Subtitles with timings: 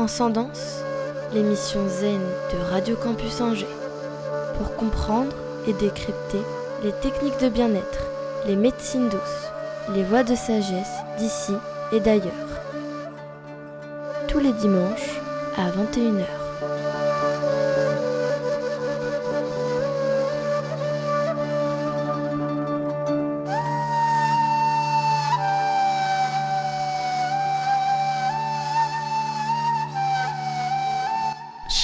[0.00, 0.82] Transcendance,
[1.34, 2.22] l'émission zen
[2.54, 3.66] de Radio Campus Angers.
[4.56, 5.36] Pour comprendre
[5.66, 6.40] et décrypter
[6.82, 8.06] les techniques de bien-être,
[8.46, 9.50] les médecines douces,
[9.94, 11.52] les voies de sagesse d'ici
[11.92, 12.32] et d'ailleurs.
[14.26, 15.20] Tous les dimanches
[15.58, 16.39] à 21h.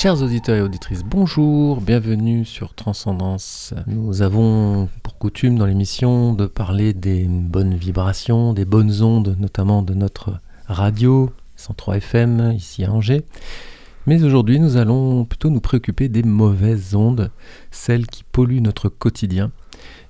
[0.06, 3.74] Chers auditeurs et auditrices, bonjour, bienvenue sur Transcendance.
[3.88, 9.82] Nous avons pour coutume dans l'émission de parler des bonnes vibrations, des bonnes ondes, notamment
[9.82, 10.38] de notre
[10.69, 13.24] radio 103 FM ici à Angers.
[14.06, 17.32] Mais aujourd'hui, nous allons plutôt nous préoccuper des mauvaises ondes,
[17.73, 19.51] celles qui polluent notre quotidien.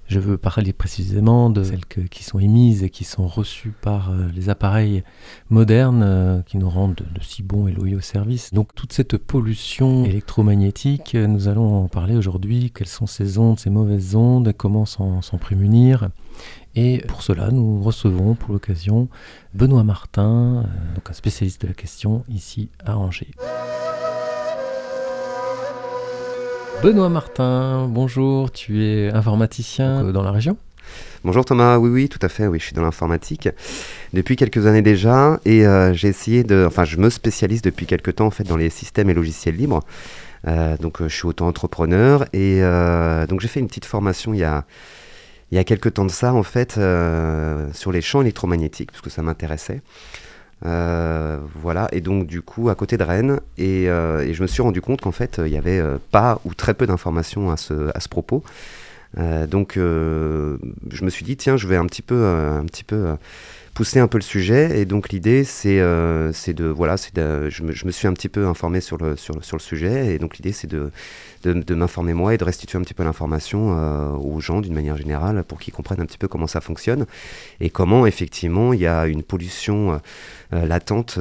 [0.08, 4.28] Je veux parler précisément de celles qui sont émises et qui sont reçues par euh,
[4.34, 5.02] les appareils
[5.50, 8.54] modernes euh, qui nous rendent de, si bons et loyaux services.
[8.54, 12.70] Donc toute cette pollution électromagnétique, euh, nous allons en parler aujourd'hui.
[12.72, 16.08] Quelles sont ces ondes, ces mauvaises ondes, comment s'en prémunir?
[16.76, 19.08] Et pour cela, nous recevons pour l'occasion
[19.54, 23.30] Benoît Martin, donc un spécialiste de la question ici à Angers.
[26.82, 30.56] Benoît Martin, bonjour, tu es informaticien euh, dans la région
[31.24, 33.48] Bonjour Thomas, oui oui tout à fait, oui je suis dans l'informatique
[34.12, 38.16] depuis quelques années déjà et euh, j'ai essayé de, enfin je me spécialise depuis quelques
[38.16, 39.80] temps en fait dans les systèmes et logiciels libres.
[40.46, 42.60] Euh, donc je suis auto-entrepreneur et
[43.28, 44.64] donc j'ai fait une petite formation il y a
[45.50, 46.78] il y a quelques temps de ça en fait
[47.72, 49.80] sur les champs électromagnétiques parce que ça m'intéressait.
[50.64, 54.62] Euh, voilà, et donc du coup à côté de Rennes, et, euh, je me suis
[54.62, 57.90] rendu compte qu'en fait il n'y avait euh, pas ou très peu d'informations à ce,
[57.94, 58.42] à ce propos.
[59.48, 63.16] donc je me suis dit tiens je vais un petit peu, un petit peu
[63.76, 67.84] pousser un peu le sujet, et donc l'idée c'est de voilà, c'est je me, je,
[67.84, 70.52] me, suis un petit peu informé sur le, sur, sur le sujet, et donc l'idée
[70.52, 70.90] c'est de
[71.54, 74.96] de, m'informer moi et de restituer un petit peu l'information euh, aux gens d'une manière
[74.96, 77.06] générale pour qu'ils comprennent un petit peu comment ça fonctionne
[77.60, 79.96] et comment effectivement il y a une pollution euh,
[80.52, 81.18] euh, latente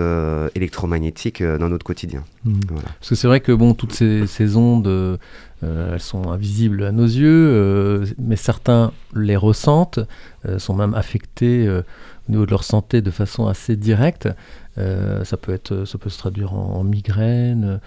[0.56, 2.24] électromagnétique dans notre quotidien.
[2.44, 2.60] Mmh.
[3.00, 5.20] Parce que c'est vrai que bon, toutes ces, ces ondes,
[5.64, 10.00] elles sont invisibles à nos yeux, mais certains les ressentent,
[10.58, 11.68] sont même affectés
[12.28, 14.28] au niveau de leur santé de façon assez directe.
[14.78, 17.80] ça, peut être, ça peut se traduire en migraine,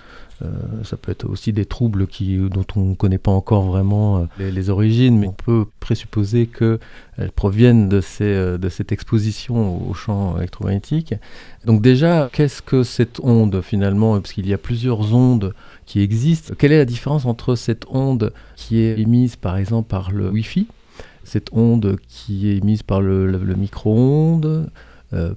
[0.43, 0.47] euh,
[0.85, 4.51] ça peut être aussi des troubles qui, dont on ne connaît pas encore vraiment euh,
[4.51, 9.95] les, origines, mais on peut présupposer qu'elles proviennent de, ces, euh, de cette exposition au
[9.95, 11.15] champ électromagnétique.
[11.65, 14.21] Donc déjà, qu'est-ce que cette onde finalement?
[14.21, 15.55] Parce qu'il y a plusieurs ondes
[15.87, 16.55] qui existent.
[16.57, 20.69] Quelle est la différence entre cette onde qui est émise par exemple par le Wi-Fi,
[21.29, 24.71] cette onde qui est émise par le, micro-ondes,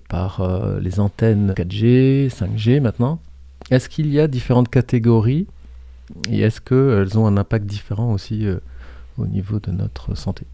[0.10, 0.48] par
[0.82, 3.20] les antennes 4G, 5G maintenant.
[3.70, 5.48] Est-ce qu'il y a différentes catégories
[6.30, 8.58] et est-ce qu'elles ont un impact différent aussi euh,
[9.18, 10.46] au niveau de notre santé?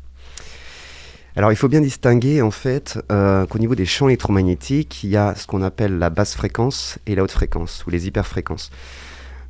[1.36, 5.18] Alors il faut bien distinguer en fait euh, qu'au niveau des champs électromagnétiques, il y
[5.18, 8.72] a ce qu'on appelle la basse fréquence et la haute fréquence, ou les hyperfréquences.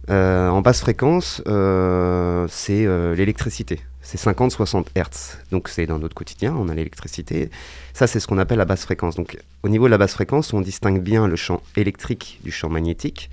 [0.09, 5.37] Euh, en basse fréquence, c'est l'électricité, c'est 50-60 Hertz.
[5.51, 7.49] Donc c'est dans notre quotidien, on a l'électricité.
[7.93, 9.17] Ça c'est ce qu'on appelle la basse fréquence.
[9.17, 12.69] Donc au niveau de la basse fréquence, on distingue bien le champ électrique du champ
[12.69, 13.29] magnétique.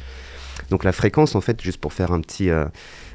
[0.71, 2.65] Donc la fréquence, en fait, juste pour faire un petit, euh,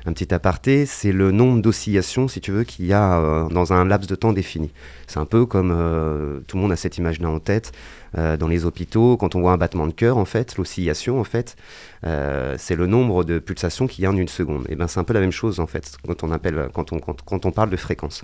[0.05, 3.73] un petit aparté, c'est le nombre d'oscillations, si tu veux, qu'il y a euh, dans
[3.73, 4.71] un laps de temps défini.
[5.07, 7.71] C'est un peu comme euh, tout le monde a cette image-là en tête.
[8.15, 11.55] dans les hôpitaux, quand on voit un battement de cœur, en fait, l'oscillation, en fait,
[12.03, 14.65] c'est le nombre de pulsations qu'il y a en une seconde.
[14.69, 16.99] Et ben c'est un peu la même chose, en fait, quand on, appelle, quand on,
[16.99, 18.23] quand, on parle de fréquence.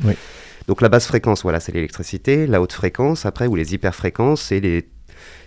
[0.68, 2.47] Donc la basse fréquence, voilà, c'est l'électricité.
[2.47, 4.88] La haute fréquence, après, ou les hyperfréquences, c'est les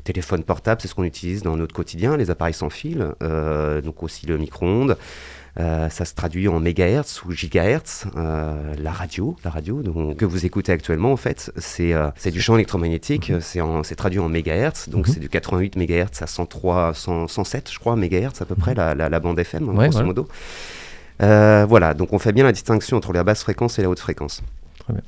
[0.04, 4.02] téléphone portable, c'est ce qu'on utilise dans notre quotidien, les appareils sans fil, euh, donc
[4.02, 4.96] aussi le micro-ondes.
[5.58, 8.06] Euh, ça se traduit en mégahertz ou gigahertz.
[8.16, 12.40] Euh, la radio, la radio donc, que vous écoutez actuellement, en fait, c'est c'est du
[12.40, 13.30] champ électromagnétique.
[13.30, 13.82] Mhm.
[13.82, 14.88] C'est traduit en mégahertz.
[14.88, 15.14] Donc, mhm.
[15.14, 18.96] c'est du 88 mégahertz à 103, 107, je crois, mégahertz à peu près, mhm.
[18.96, 20.28] la, la, bande FM, grosso modo.
[21.18, 24.42] voilà, donc on fait bien la distinction entre la basse fréquence et la haute fréquence.
[24.78, 25.02] Très bien.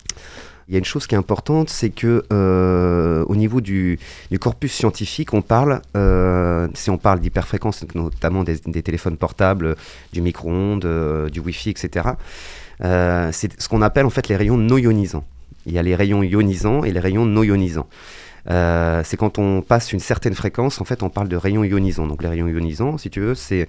[0.70, 3.98] Il y a une chose qui est importante, c'est que euh, au niveau du,
[4.38, 9.74] corpus scientifique, on parle, euh, si on parle d'hyperfréquence, notamment des, téléphones portables,
[10.12, 12.10] du micro-ondes, euh, du Wi-Fi, etc.
[12.80, 15.24] c'est ce qu'on appelle en fait les rayons non ionisants.
[15.66, 17.88] Il y a les rayons ionisants et les rayons non ionisants.
[18.48, 22.06] Euh, c'est quand on passe une certaine fréquence, en fait, on parle de rayons ionisants.
[22.06, 23.66] Donc les rayons ionisants, si tu veux, c'est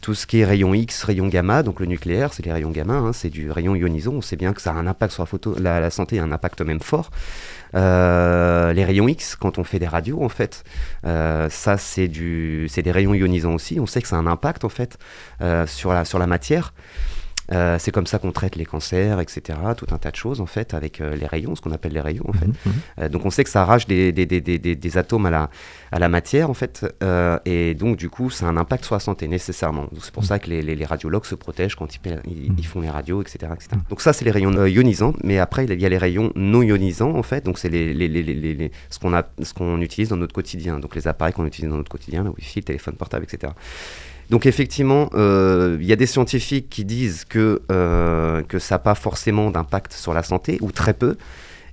[0.00, 2.94] tout ce qui est rayon X, rayon gamma, donc le nucléaire, c'est les rayons gamma,
[2.94, 4.12] hein, c'est du rayon ionisant.
[4.12, 5.56] On sait bien que ça a un impact sur la, photo,
[5.90, 7.10] santé, un impact même fort.
[7.74, 10.64] Euh, les rayons X, quand on fait des radios, en fait,
[11.06, 13.80] euh, ça c'est des rayons ionisants aussi.
[13.80, 14.98] On sait que ça a un impact en fait
[15.66, 16.72] sur la matière.
[17.50, 19.58] Euh, c'est comme ça qu'on traite les cancers, etc.
[19.76, 22.00] Tout un tas de choses en fait avec euh, les rayons, ce qu'on appelle les
[22.00, 22.46] rayons en fait.
[22.46, 22.72] Mhm, mhm.
[23.00, 25.50] Euh, donc on sait que ça arrache des, des, des, des, atomes à la,
[25.90, 26.86] à la matière en fait,
[27.44, 29.88] et donc du coup ça a un impact sur la santé nécessairement.
[30.00, 30.28] C'est pour mhm.
[30.28, 33.52] ça que les, les, radiologues se protègent quand ils, ils, font les radios, etc.
[33.54, 33.70] etc.
[33.88, 37.14] Donc ça c'est les rayons ionisants, mais après il y a les rayons non ionisants
[37.14, 37.44] en fait.
[37.44, 40.78] Donc c'est les, les, ce qu'on a, ce qu'on utilise dans notre quotidien.
[40.78, 43.52] Donc les appareils qu'on utilise dans notre quotidien, le wifi, le téléphone portable, etc.
[44.32, 48.78] Donc effectivement, euh, il y a des scientifiques qui disent que, euh, que ça n'a
[48.78, 51.18] pas forcément d'impact sur la santé, ou très peu.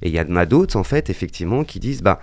[0.01, 2.19] Et il y en a d'autres, en fait, effectivement, qui disent, bah,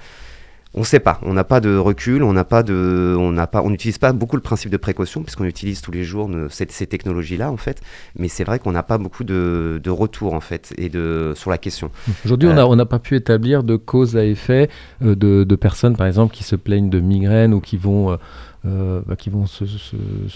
[0.77, 3.47] on ne sait pas, on n'a pas de recul, on n'a pas de, on n'a
[3.47, 6.67] pas, on n'utilise pas beaucoup le principe de précaution puisqu'on utilise tous les jours ces,
[6.67, 7.81] technologies-là en fait.
[8.19, 11.51] Mais c'est vrai qu'on n'a pas beaucoup de, de retour en fait et de sur
[11.51, 11.91] la question.
[12.27, 14.69] Aujourd'hui, on n'a pas pu établir de cause à effet
[15.03, 18.17] euh, de, de, personnes par exemple qui se plaignent de migraines ou qui vont euh,
[19.07, 19.65] bah, qui vont se,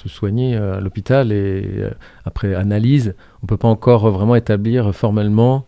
[0.07, 1.91] soigner euh, à l'hôpital et euh,
[2.25, 5.67] après analyse, on ne peut pas encore vraiment établir formellement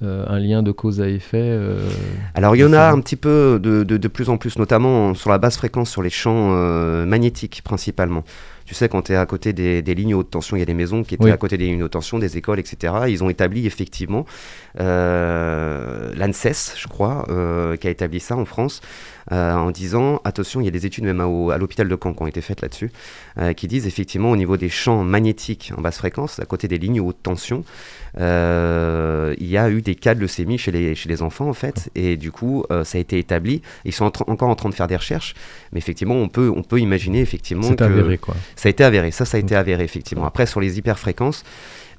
[0.00, 1.58] un lien de cause à effet
[2.36, 5.28] Alors il y en a un petit peu de, de, plus en plus, notamment sur
[5.28, 6.50] la basse fréquence, sur les champs
[7.04, 8.22] magnétiques principalement.
[8.64, 10.74] Tu sais, quand tu es à côté des, lignes haute tension, il y a des
[10.74, 12.94] maisons qui étaient à côté des lignes haute tension, des écoles, etc.
[13.08, 14.24] Ils ont établi effectivement,
[14.78, 17.26] l'ANSES, je crois,
[17.80, 21.04] qui a établi ça en France, euh, en disant attention, il y a des études
[21.04, 22.90] même à, l'hôpital de Caen qui ont été faites là-dessus,
[23.38, 26.78] euh, qui disent effectivement au niveau des champs magnétiques en basse fréquence, à côté des
[26.78, 27.64] lignes haute tension,
[28.18, 31.54] euh, il y a eu des cas de leucémie chez les, chez les enfants en
[31.54, 33.62] fait, et du coup ça a été établi.
[33.84, 35.34] Ils sont encore en train de faire des recherches,
[35.72, 38.34] mais effectivement on peut, on peut imaginer effectivement que avéré, quoi.
[38.56, 39.10] ça a été avéré.
[39.10, 40.24] Ça, ça a été avéré effectivement.
[40.24, 41.44] Après sur les hyperfréquences.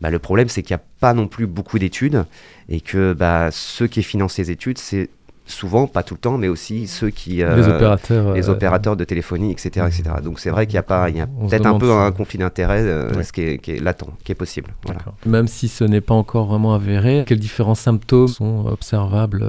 [0.02, 2.26] Bah, le problème, c'est qu'il n'y a pas non plus beaucoup d'études
[2.70, 5.10] et que bah, ceux qui financent ces études, c'est
[5.50, 7.44] souvent, pas tout le temps, mais aussi ceux qui...
[7.44, 8.34] Euh, les opérateurs.
[8.34, 9.88] Les euh, opérateurs de téléphonie, etc.
[9.88, 10.04] etc.
[10.24, 12.40] Donc c'est vrai qu'il y a, pas, il y a peut-être un peu un conflit
[12.40, 14.74] d'intérêt, euh, ce qui est, qui est, latent, qui est possible.
[14.84, 15.02] Voilà.
[15.26, 19.46] Même si ce n'est pas encore vraiment avéré, quels différents symptômes sont observables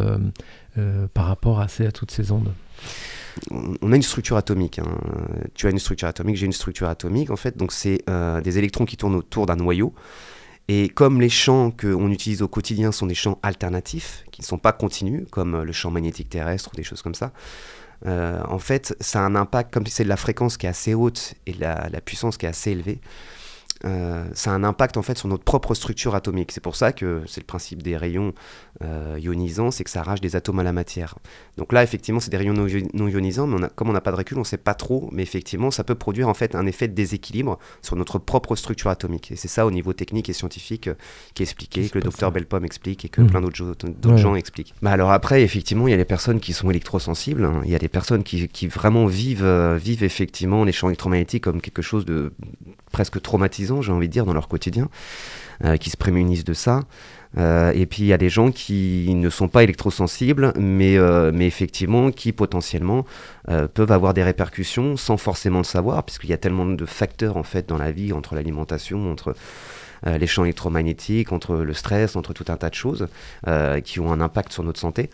[1.14, 2.52] par rapport à, ces, à toutes ces ondes?
[3.50, 4.78] On a une structure atomique.
[4.78, 4.88] Hein.
[5.54, 7.30] Tu as une structure atomique, j'ai une structure atomique.
[7.30, 8.04] En fait, donc c'est
[8.42, 9.94] des électrons qui tournent autour d'un noyau.
[10.68, 14.58] Et comme les champs qu'on utilise au quotidien sont des champs alternatifs, qui ne sont
[14.58, 17.32] pas continus, comme euh, le champ magnétique terrestre ou des choses comme ça,
[18.06, 20.94] euh, en fait, ça a un impact, comme c'est de la fréquence qui est assez
[20.94, 23.00] haute et la, la puissance qui est assez élevée,
[23.86, 26.52] euh, ça a un impact en fait sur notre propre structure atomique.
[26.52, 28.34] C'est pour ça que c'est le principe des rayons
[28.82, 31.16] euh, ionisants, c'est que ça arrache des atomes à la matière.
[31.56, 34.36] Donc là, effectivement, c'est des rayons non, ionisants, mais comme on n'a pas de recul,
[34.36, 36.94] on ne sait pas trop, mais effectivement, ça peut produire en fait un effet de
[36.94, 39.32] déséquilibre sur notre propre structure atomique.
[39.32, 40.94] Et c'est ça au niveau technique et scientifique euh,
[41.34, 43.26] qui est expliqué, que le docteur Belpom explique et que mmh.
[43.28, 44.74] plein d'autres gens expliquent.
[44.82, 47.62] Bah alors après, effectivement, il y a les personnes qui sont électrosensibles, hein.
[47.64, 51.60] il y a des personnes qui, qui vraiment vivent, vivent effectivement les champs électromagnétiques comme
[51.60, 52.32] quelque chose de
[52.90, 54.88] presque traumatisant, j'ai envie de dire, dans leur quotidien,
[55.64, 56.80] euh, qui se prémunissent de ça.
[57.38, 61.30] Euh, et puis il y a des gens qui ne sont pas électrosensibles, mais, euh,
[61.34, 63.04] mais effectivement qui potentiellement
[63.74, 67.42] peuvent avoir des répercussions sans forcément le savoir, puisqu'il y a tellement de facteurs en
[67.42, 69.34] fait dans la vie, entre l'alimentation, entre
[70.06, 73.08] les champs électromagnétiques, entre le stress, entre tout un tas de choses
[73.82, 75.10] qui ont un impact sur notre santé.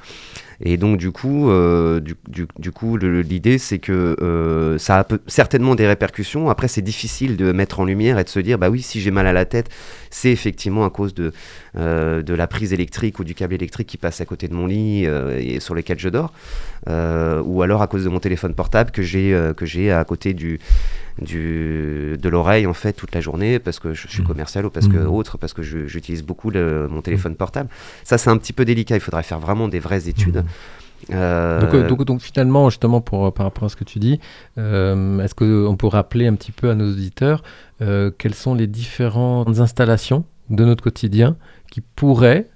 [0.60, 2.16] Et donc, du coup, euh, du,
[2.58, 6.48] du, coup l'idée, c'est que euh, ça a certainement des répercussions.
[6.48, 9.10] Après, c'est difficile de mettre en lumière et de se dire, bah oui, si j'ai
[9.10, 9.68] mal à la tête,
[10.10, 11.32] c'est effectivement à cause de,
[11.76, 14.66] euh, de la prise électrique ou du câble électrique qui passe à côté de mon
[14.66, 16.32] lit et sur lequel je dors.
[16.86, 20.58] ou alors à cause de mon téléphone portable que j'ai que j'ai à côté du,
[21.20, 24.26] du, de l'oreille en fait toute la journée parce que je suis mmh.
[24.26, 25.06] commercial ou parce que mmh.
[25.06, 27.68] autre parce que j'utilise beaucoup mon téléphone portable.
[28.04, 28.96] Ça c'est un petit peu délicat.
[28.96, 30.44] Il faudrait faire vraiment des vraies études.
[31.12, 34.20] Euh, euh, donc, donc, finalement, justement, pour, par rapport à ce que tu dis,
[34.58, 37.42] euh, est-ce qu'on peut rappeler un petit peu à nos auditeurs
[37.78, 41.36] quelles sont les différentes installations de notre quotidien
[41.70, 42.48] qui pourraient,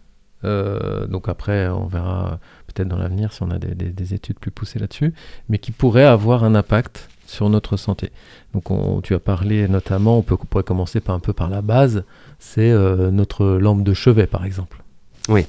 [0.43, 4.79] donc après on verra peut-être dans l'avenir si on a des, des, études plus poussées
[4.79, 5.13] là-dessus,
[5.51, 8.13] mais qui pourraient avoir un impact sur notre santé.
[8.55, 11.51] Donc on, tu as parlé notamment, on, peut, on pourrait commencer par un peu par
[11.51, 12.05] la base,
[12.39, 14.83] c'est notre lampe de chevet par exemple.
[15.29, 15.45] Oui.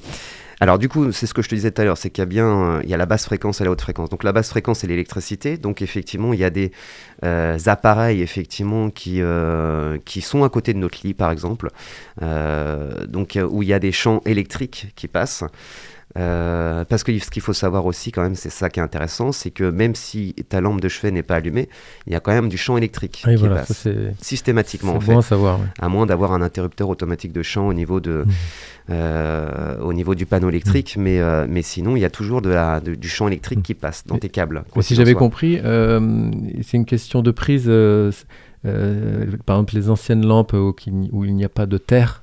[0.62, 2.22] Alors du coup, c'est ce que je te disais tout à l'heure, c'est qu'il y
[2.22, 4.10] a bien, euh, il y a la basse fréquence et la haute fréquence.
[4.10, 5.56] Donc la basse fréquence, c'est l'électricité.
[5.56, 6.70] Donc effectivement, il y a des
[7.24, 11.70] euh, appareils effectivement qui euh, qui sont à côté de notre lit, par exemple,
[12.20, 15.42] donc où il y a des champs électriques qui passent.
[16.18, 19.32] Euh, parce que ce qu'il faut savoir aussi, quand même, c'est ça qui est intéressant,
[19.32, 21.70] c'est que même si ta lampe de chevet n'est pas allumée,
[22.06, 23.90] il y a quand même du champ électrique Oui, qui voilà, passe ça,
[24.20, 25.12] systématiquement, en fait.
[25.12, 25.58] bon à savoir.
[25.60, 25.66] ouais.
[25.80, 28.32] À moins d'avoir un interrupteur automatique de champ au niveau, de, Mhm.
[28.90, 32.50] euh, au niveau du panneau électrique, mais, euh, mais sinon, il y a toujours de
[32.50, 33.64] la, de- du champ électrique Mhm.
[33.64, 34.64] qui passe dans Mais- tes câbles.
[34.76, 37.70] Mais si j'avais compris, c'est une question de prise.
[39.46, 42.21] par exemple, les anciennes lampes où il n'y a pas de terre,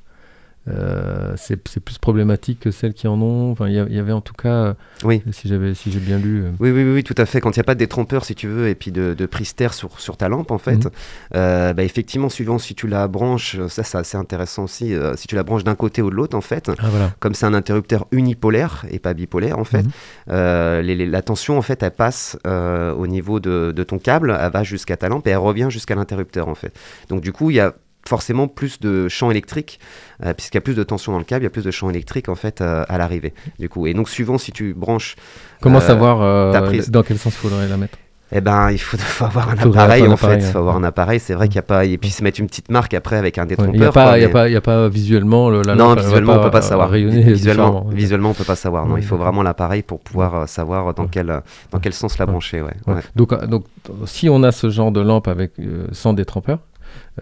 [0.69, 3.51] euh, c'est c'est plus problématique que celles qui en ont.
[3.51, 4.73] Enfin, il y, avait en tout cas, euh,
[5.03, 5.23] Oui.
[5.31, 6.43] si j'avais, si j'ai bien lu.
[6.43, 7.41] euh, Oui, oui, oui, oui, tout à fait.
[7.41, 9.55] Quand il n'y a pas de détrompeur, si tu veux, et puis de, de prise
[9.55, 10.91] terre sur, sur ta lampe, en fait, Mhm.
[11.35, 15.35] euh, bah, effectivement, suivant si tu la branches, ça c'est assez intéressant aussi, si tu
[15.35, 17.11] la branches d'un côté ou de l'autre, en fait, Ah voilà.
[17.19, 20.81] comme c'est un interrupteur unipolaire et pas bipolaire, en fait, Mhm.
[20.83, 24.51] les- les- la tension, en fait, elle passe au niveau de, de ton câble, elle
[24.51, 26.73] va jusqu'à ta lampe et elle revient jusqu'à l'interrupteur, en fait.
[27.09, 27.73] Donc, du coup, il y a
[28.07, 29.79] forcément plus de champ électrique,
[30.25, 31.71] euh, puisqu'il y a plus de tension dans le câble, il y a plus de
[31.71, 33.87] champ électrique, en fait, euh, à l'arrivée, du coup.
[33.87, 35.15] Et donc, suivant si tu branches
[35.61, 36.89] Comment Euh, savoir ta prise.
[36.89, 37.97] dans quel sens faudrait la mettre?
[38.31, 40.35] Eh ben, il faut, faut avoir un appareil en fait.
[40.35, 41.19] Il faut avoir un appareil.
[41.19, 41.85] C'est vrai qu'il n'y a pas.
[41.85, 43.73] Et puis se mettre une petite marque après avec un détrompeur.
[43.73, 45.89] Il n'y a, quoi, pas- y a, pas- y a pas visuellement le, la non,
[45.89, 46.89] lampe, visuellement, on peut pas savoir.
[46.91, 48.85] Visuellement, visuellement, on peut pas savoir.
[48.85, 51.09] Non, Ouais, il faut vraiment l'appareil pour pouvoir savoir dans Ouais.
[51.11, 51.41] quel
[51.71, 52.61] dans quel sens la brancher.
[52.61, 52.73] Ouais.
[53.15, 53.65] Donc, donc,
[54.05, 55.53] si on a ce genre de lampe avec
[55.91, 56.59] sans détrompeur,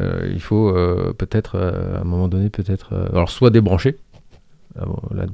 [0.01, 3.97] euh, il faut euh, peut-être euh, à un moment donné peut-être alors soit débrancher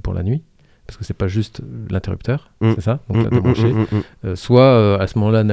[0.01, 0.41] pour la nuit
[0.88, 2.74] parce que c'est pas juste l'interrupteur, Mm.
[2.75, 3.74] c'est ça, donc Mm, la mm, débrancher.
[4.36, 5.43] soit à ce moment-là,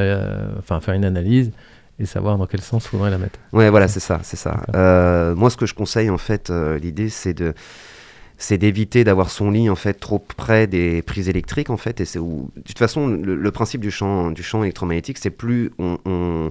[0.59, 1.53] enfin faire une analyse
[2.01, 3.39] et savoir dans quel sens faudrait la mettre.
[3.53, 4.57] Ouais, voilà, c'est ça, c'est ça.
[5.37, 6.51] Moi, ce que je conseille en fait,
[6.83, 7.55] l'idée, c'est de
[8.43, 12.07] c'est d'éviter d'avoir son lit en fait trop près des prises électriques en fait et
[12.07, 15.71] c'est où de toute façon le, le principe du champ du champ électromagnétique c'est plus
[15.79, 16.51] on, on-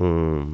[0.00, 0.46] on-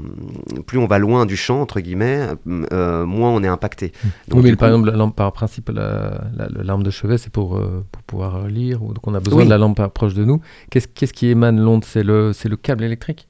[0.67, 2.27] plus on va loin du champ entre guillemets
[2.73, 3.93] euh, moins on est impacté
[4.29, 7.19] Donc, oui, mais par exemple, la lampe par principe, la, la- la lampe de chevet,
[7.19, 9.45] c'est pour, euh, pour pouvoir euh, lire, donc on a besoin Oui.
[9.45, 10.41] de la lampe proche de nous.
[10.71, 13.29] Qu'est-ce qu'est-ce qui émane l'onde C'est le, c'est le câble électrique?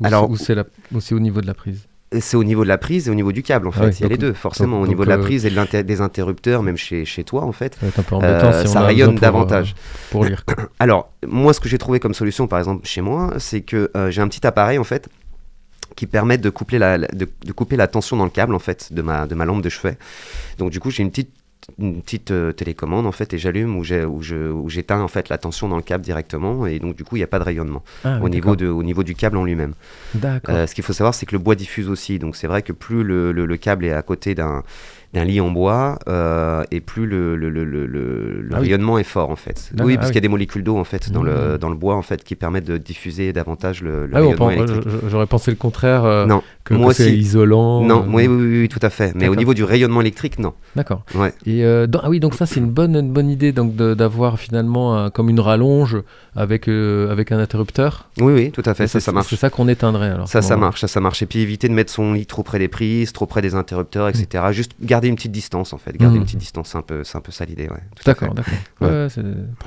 [0.00, 0.56] Ou Alors- c'est-
[0.92, 1.86] ou c'est au niveau de la prise?
[2.20, 3.92] C'est au niveau de la prise et au niveau du câble en fait Ah oui,
[3.98, 6.00] il y a les deux forcément donc- au niveau de la prise et de des
[6.02, 8.68] interrupteurs même chez, chez toi en fait Ça va être un peu embêtant Euh, si
[8.68, 9.74] on ça a rayonne pour, euh, davantage.
[10.10, 10.44] pour lire.
[10.78, 14.10] Alors, moi, ce que j'ai trouvé comme solution, par exemple, chez moi, c'est que euh,
[14.10, 15.08] j'ai un petit appareil, en fait,
[15.96, 18.92] qui permet de, coupler la, de, de couper la tension dans le câble, en fait,
[18.92, 19.96] de ma, de ma lampe de chevet.
[20.58, 21.30] Donc, du coup, j'ai une petite
[21.78, 23.84] une petite euh, télécommande en fait et j'allume ou
[24.68, 27.24] j'éteins en fait la tension dans le câble directement et donc du coup il n'y
[27.24, 29.74] a pas de rayonnement Ah, au niveau de au niveau du câble en lui-même
[30.48, 32.18] euh, ce qu'il faut savoir, c'est que le bois diffuse aussi.
[32.18, 34.64] Donc c'est vrai que plus le, le- le câble est à côté d'un
[35.12, 38.62] d'un lit en bois, euh, et plus le, le, le, le- Ah oui.
[38.68, 39.70] rayonnement est fort en fait.
[39.78, 40.12] Ah, oui, ah parce oui.
[40.12, 41.58] qu'il y a des molécules d'eau en fait dans, le, Mmh.
[41.58, 44.44] dans le bois en fait qui permettent de diffuser davantage le, le Ah oui, on
[44.46, 44.94] rayonnement électrique.
[45.08, 47.82] j'aurais pensé le contraire, euh, Non, que, moi que c'est isolant.
[47.84, 49.14] non, euh, oui, oui, oui, oui, tout à fait.
[49.14, 50.54] Mais au niveau du rayonnement électrique, non.
[50.76, 51.04] D'accord.
[51.14, 51.32] Ouais.
[51.46, 54.38] Et euh, dans- ah oui, donc ça c'est une bonne, une bonne idée donc d'avoir
[54.38, 55.98] finalement un- comme une rallonge
[56.34, 58.08] avec, avec un interrupteur.
[58.18, 58.84] Oui, oui, tout à fait.
[58.84, 59.28] Et Ça, ça marche.
[59.28, 60.28] C'est ça qu'on éteindrait alors.
[60.28, 61.22] Ça, ça marche, ça, ça marche.
[61.22, 64.08] Et puis éviter de mettre son lit trop près des prises, trop près des interrupteurs,
[64.08, 64.44] etc.
[64.52, 65.96] Juste garder une petite distance, en fait.
[65.96, 67.80] Garder une petite distance, c'est un peu, c'est un peu ça l'idée, ouais.
[68.04, 68.52] D'accord, d'accord.
[68.80, 69.08] Ouais.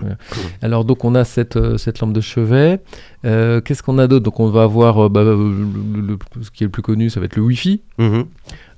[0.03, 0.11] Ouais.
[0.61, 2.79] Alors donc on a cette, euh, cette lampe de chevet.
[3.25, 4.23] Euh, Qu'est-ce qu'on a d'autre?
[4.25, 7.09] Donc on va avoir euh, bah, le- le- le- ce qui est le plus connu,
[7.09, 7.81] ça va être le Wi-Fi.
[7.97, 8.25] Mhm.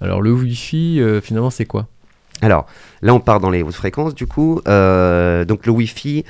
[0.02, 1.88] Alors le Wi-Fi, euh, finalement c'est quoi?
[2.44, 2.68] Alors,
[3.02, 4.62] là, on part dans les hautes fréquences, du coup.
[4.68, 6.24] Euh, donc, le Wi-Fi,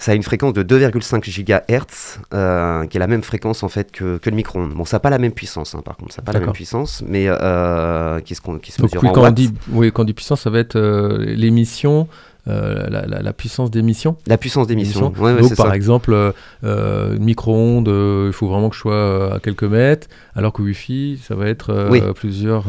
[0.00, 3.92] ça a une fréquence de 2,5 GHz, euh, qui est la même fréquence, en fait,
[3.92, 4.72] que, que le micro-ondes.
[4.72, 6.14] Bon, ça n'a pas la même puissance, hein, par contre.
[6.14, 9.10] Ça n'a pas la même puissance, mais euh, qui, se, qui se Donc mesure oui,
[9.10, 12.08] en quand, on dit, oui, quand on dit puissance, ça va être euh, l'émission,
[12.48, 14.16] euh, la, la- la puissance d'émission.
[14.26, 15.06] La puissance d'émission.
[15.08, 15.22] Émission.
[15.24, 15.76] Ouais, ouais, Donc par ça.
[15.76, 16.32] exemple, euh,
[16.64, 21.20] euh, micro-ondes, euh, il faut vraiment que je sois à quelques mètres, alors que Wi-Fi,
[21.26, 22.00] ça va être Oui.
[22.14, 22.64] plusieurs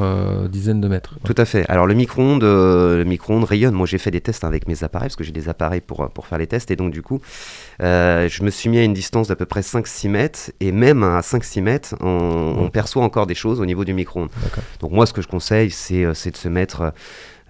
[0.49, 1.15] dizaines de mètres.
[1.23, 1.65] Tout à fait.
[1.69, 2.43] Alors le micro-ondes,
[3.05, 3.73] micro-ondes rayonne.
[3.73, 6.27] Moi j'ai fait des tests avec mes appareils parce que j'ai des appareils pour, pour
[6.27, 7.19] faire les tests et donc du coup
[7.79, 11.21] je me suis mis à une distance d'à peu près 5-6 mètres et même à
[11.21, 14.29] 5-6 mètres on, perçoit encore des choses au niveau du micro-ondes.
[14.79, 16.93] Donc moi ce que je conseille c'est c'est de se mettre...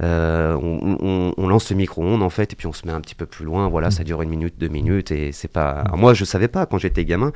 [0.01, 3.01] euh, on, on- on lance le micro-ondes en fait et puis on se met un
[3.01, 3.67] petit peu plus loin.
[3.69, 3.91] Voilà, Mm.
[3.91, 5.69] ça dure une minute, deux minutes et c'est pas.
[5.85, 7.31] Alors, moi je savais pas quand j'étais gamin.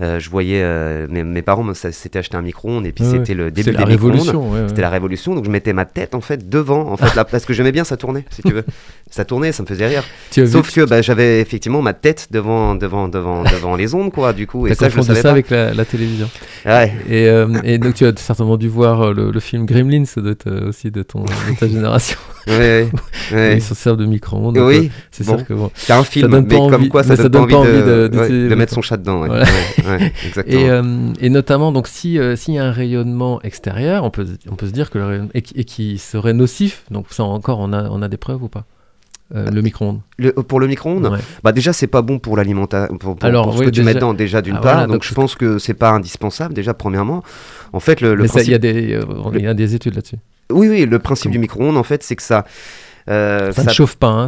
[0.00, 3.34] Euh, je voyais euh, mes, mes parents s'étaient acheté un micro-ondes et puis Ouais, c'était
[3.34, 4.12] le début la des micro-ondes.
[4.14, 4.50] révolution.
[4.52, 4.68] ouais.
[4.68, 7.44] C'était la révolution, donc je mettais ma tête en fait devant, en fait, là, parce
[7.44, 8.64] que j'aimais bien ça tournait, si tu veux.
[9.10, 10.04] Ça tournait, ça me faisait rire.
[10.30, 14.46] Sauf que bah, j'avais effectivement ma tête devant, devant, devant, devant les ondes, quoi, du
[14.46, 14.66] coup.
[14.66, 15.30] Et ça, je le confondu savais ça pas.
[15.32, 16.30] avec la, la télévision.
[16.64, 16.90] Ouais.
[17.10, 17.26] Et,
[17.74, 20.90] et donc tu as certainement dû voir le, le film Gremlins, ça doit être aussi
[20.90, 21.91] de, ton, de ta génération.
[22.48, 22.90] Ouais, ouais,
[23.32, 23.56] ouais.
[23.58, 24.56] Ils se servent de micro-ondes.
[24.56, 25.36] donc, euh, Oui, c'est bon.
[25.38, 25.70] sûr que bon.
[25.74, 28.54] c'est un film, mais comme quoi ça donne, ça donne pas envie de, de- de
[28.56, 29.18] mettre son chat dedans.
[29.26, 29.44] Voilà.
[30.46, 30.82] Et, euh,
[31.20, 34.66] et notamment, donc, si, euh, s'il y a un rayonnement extérieur, on peut, on peut
[34.66, 37.72] se dire que le rayonnement, et, qui- et qui serait nocif, donc ça encore, on
[37.72, 38.64] a, on a des preuves ou pas
[39.34, 40.00] euh, le micro-ondes?
[40.48, 41.18] pour le micro-ondes, Ouais.
[41.44, 43.80] bah déjà c'est pas bon pour l'alimentation, pour, pour- Alors, pour ce oui, que tu
[43.80, 44.72] mets déjà- dedans déjà d'une Ah, part.
[44.72, 47.22] voilà, donc donc je pense que c'est pas indispensable déjà premièrement.
[47.72, 49.94] En fait le, le ça, y, a principe, des, euh, il y a des études
[49.94, 50.16] là-dessus.
[50.50, 52.44] Oui oui le principe du micro-ondes en fait c'est que ça
[53.08, 54.06] euh, Ça, ça- ne chauffe pas.
[54.06, 54.26] Hein,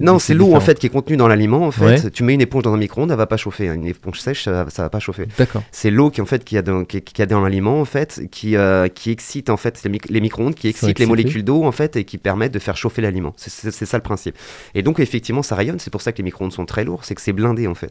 [0.00, 1.66] Non, c'est l'eau en fait qui est contenue dans l'aliment.
[1.66, 2.10] En fait, Ouais.
[2.12, 3.68] tu mets une éponge dans un micro-ondes, elle va pas chauffer.
[3.68, 3.74] hein.
[3.74, 5.26] Une éponge sèche, ça, va- ça va pas chauffer.
[5.36, 5.64] D'accord.
[5.72, 8.22] C'est l'eau qui en fait qui a dans, qui, qui a dans l'aliment en fait,
[8.30, 11.64] qui, euh, qui excite en fait les, mic- les micro-ondes, qui excitent les molécules d'eau
[11.64, 13.34] en fait et qui permettent de faire chauffer l'aliment.
[13.36, 14.36] C'est ça le principe.
[14.76, 15.80] Et donc effectivement, ça rayonne.
[15.80, 17.90] C'est pour ça que les micro-ondes sont très lourds, c'est que c'est blindé en fait.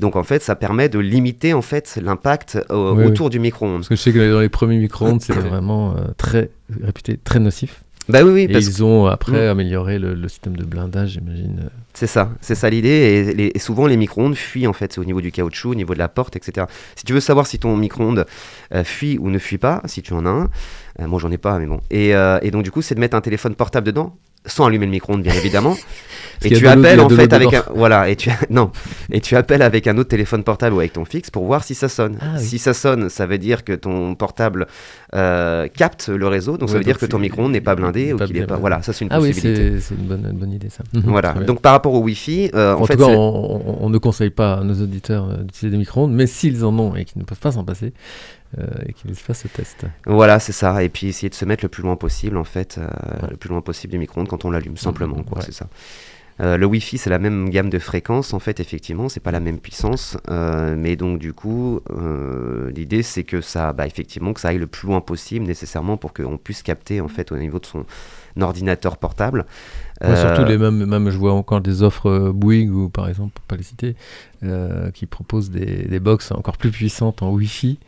[0.00, 3.78] Donc en fait, ça permet de limiter en fait l'impact euh, Oui, autour du micro-ondes.
[3.80, 6.50] Parce que je sais que dans les premiers micro-ondes, c'était vraiment euh, très
[6.82, 7.82] réputé, très nocif.
[8.08, 9.50] Bah oui, oui, Et parce ils ont après Mm.
[9.50, 11.70] amélioré le, le système de blindage, j'imagine.
[11.94, 12.88] C'est ça, c'est ça l'idée.
[12.88, 15.74] Et, les- et souvent, les micro-ondes fuient en fait, c'est au niveau du caoutchouc, au
[15.76, 16.66] niveau de la porte, etc.
[16.96, 18.26] Si tu veux savoir si ton micro-ondes
[18.74, 20.50] euh, fuit ou ne fuit pas, si tu en as un,
[21.00, 21.80] euh, moi j'en ai pas, mais bon.
[21.90, 24.16] Et, euh, et donc, du coup, c'est de mettre un téléphone portable dedans,
[24.46, 25.76] sans allumer le micro-ondes, bien évidemment.
[26.42, 28.70] et tu appelles en fait avec un, voilà, et tu non,
[29.12, 31.74] et tu appelles avec un autre téléphone portable ou avec ton fixe pour voir si
[31.74, 32.16] ça sonne.
[32.22, 32.42] Ah oui.
[32.44, 34.66] Si ça sonne, ça veut dire que ton portable
[35.14, 38.16] euh, capte le réseau, donc ça veut dire que ton micro-ondes n'est pas blindé ou
[38.18, 38.56] qu'il est pas.
[38.56, 39.72] Voilà, ça c'est une Ah oui, possibilité.
[39.76, 40.84] c'est, c'est une, bonne, une bonne idée ça.
[40.94, 41.30] Voilà.
[41.30, 41.46] Très bien.
[41.46, 44.30] Donc par rapport au Wi-Fi, euh, en, en fait, tout cas, on, on- ne conseille
[44.30, 47.24] pas à nos auditeurs euh, d'utiliser des micro-ondes, mais s'ils en ont et qu'ils ne
[47.26, 47.92] peuvent pas s'en passer,
[48.86, 49.84] et qu'ils fassent ce test.
[50.06, 50.82] Voilà, c'est ça.
[50.82, 52.88] Et puis essayer de se mettre le plus loin possible, en fait, euh,
[53.30, 55.44] le plus loin possible du micro-ondes quand on l'allume, simplement, quoi, Ouais.
[55.44, 55.68] c'est ça.
[56.40, 59.40] Euh, le Wi-Fi, c'est la même gamme de fréquences, en fait, effectivement, c'est pas la
[59.40, 64.40] même puissance, euh, mais donc du coup, euh, l'idée c'est que ça, bah, effectivement, que
[64.40, 67.58] ça aille le plus loin possible, nécessairement, pour qu'on puisse capter, en fait, au niveau
[67.58, 67.84] de son
[68.40, 69.44] ordinateur portable.
[70.02, 73.08] Ouais, surtout Euh, les mêmes, même je vois encore des offres euh, Bouygues ou par
[73.08, 73.94] exemple, pour pas les citer,
[74.42, 77.78] euh, qui proposent des, des box encore plus puissantes en Wi-Fi.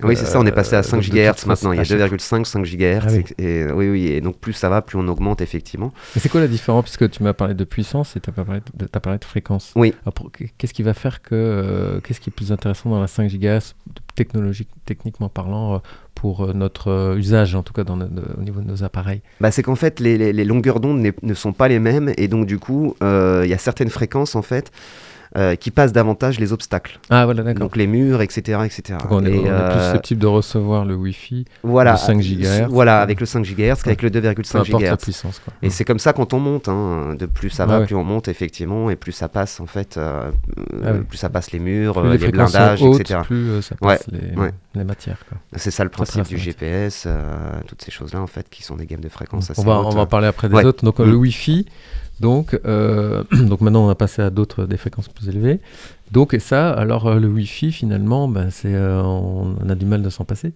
[0.00, 1.72] Donc, Oui, c'est ça, on est passé à euh, 5 donc de toute GHz maintenant.
[1.72, 3.00] Il y a à chaque- 2,5, 5 GHz.
[3.02, 3.24] Ah oui.
[3.38, 5.92] et, oui, oui, et donc plus ça va, plus on augmente effectivement.
[6.14, 6.84] Mais c'est quoi la différence?
[6.84, 9.72] Puisque tu m'as parlé de puissance et tu as parlé de, t'as parlé de fréquence.
[9.76, 9.94] Oui.
[10.58, 11.34] Qu'est-ce qui va faire que.
[11.34, 13.74] euh, Qu'est-ce qui est plus intéressant dans la 5 GHz,
[14.14, 15.78] technologique, techniquement parlant, euh,
[16.14, 19.22] pour euh, notre euh, usage, en tout cas dans au niveau de nos appareils?
[19.40, 22.28] Bah, c'est qu'en fait, les, les- les longueurs d'onde ne sont pas les mêmes, et
[22.28, 24.70] donc du coup, euh, il y a certaines fréquences en fait
[25.36, 27.60] euh, qui passent davantage les obstacles, Ah, voilà, d'accord.
[27.60, 28.98] donc les murs, etc., etc.
[29.00, 31.96] Donc on est, Et, on est euh, plus susceptible de recevoir le Wi-Fi, voilà, le
[31.98, 32.66] 5 GHz.
[32.68, 34.96] Voilà, avec le 5 GHz qu'avec le peu 2,5 importe la GHz.
[35.02, 35.38] puissance.
[35.38, 35.54] Quoi.
[35.62, 38.04] Et c'est comme ça quand on monte, hein, de plus ça va, Ouais, plus on
[38.04, 40.30] monte effectivement, et plus ça passe en fait, euh,
[40.84, 43.20] Ah euh, plus ça passe les murs, Plus euh, les blindages, hautes, etc.
[43.24, 44.50] plus euh, ça Ouais, passe les, ouais.
[44.74, 45.16] les matières.
[45.56, 46.36] C'est ça le principe du.
[46.36, 47.22] GPS, euh,
[47.66, 49.86] toutes ces choses-là en fait, qui sont des gammes de fréquences assez on, va, hautes.
[49.86, 50.64] on va en parler après des Ouais.
[50.64, 50.84] autres.
[50.84, 51.10] Donc euh, Mm.
[51.10, 51.66] le Wi-Fi,
[52.20, 55.60] donc, euh, donc maintenant on a passé à d'autres des fréquences plus élevées.
[56.10, 59.86] Donc et ça, alors euh, le Wi-Fi finalement, ben, c'est, euh, on, on a du
[59.86, 60.52] mal de s'en passer.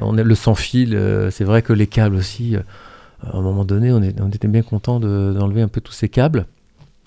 [0.00, 2.56] On est le sans fil, euh, c'est vrai que les câbles aussi.
[2.56, 5.92] à un moment donné, on, est- on était bien content de- d'enlever un peu tous
[5.92, 6.46] ces câbles.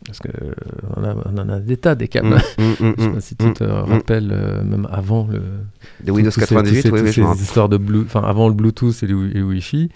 [0.05, 0.51] Parce euh,
[0.97, 2.35] on, a, en a des tas des câbles.
[2.57, 3.53] Mm, mm, mm, Je sais mm, pas si tu mm.
[3.53, 5.41] te rappelles, euh, même avant le,
[6.03, 8.47] De Windows tous ces- 98, tous ces, oui, oui, je ces histoires de blue, avant
[8.49, 9.89] le Bluetooth et le, Wi- et le Wi-Fi.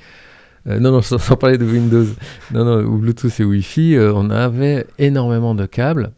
[0.67, 2.05] Euh, non, non, sans, sans parler de Windows.
[2.53, 6.11] Non, non, ou Bluetooth et Wi-Fi, euh, on avait énormément de câbles.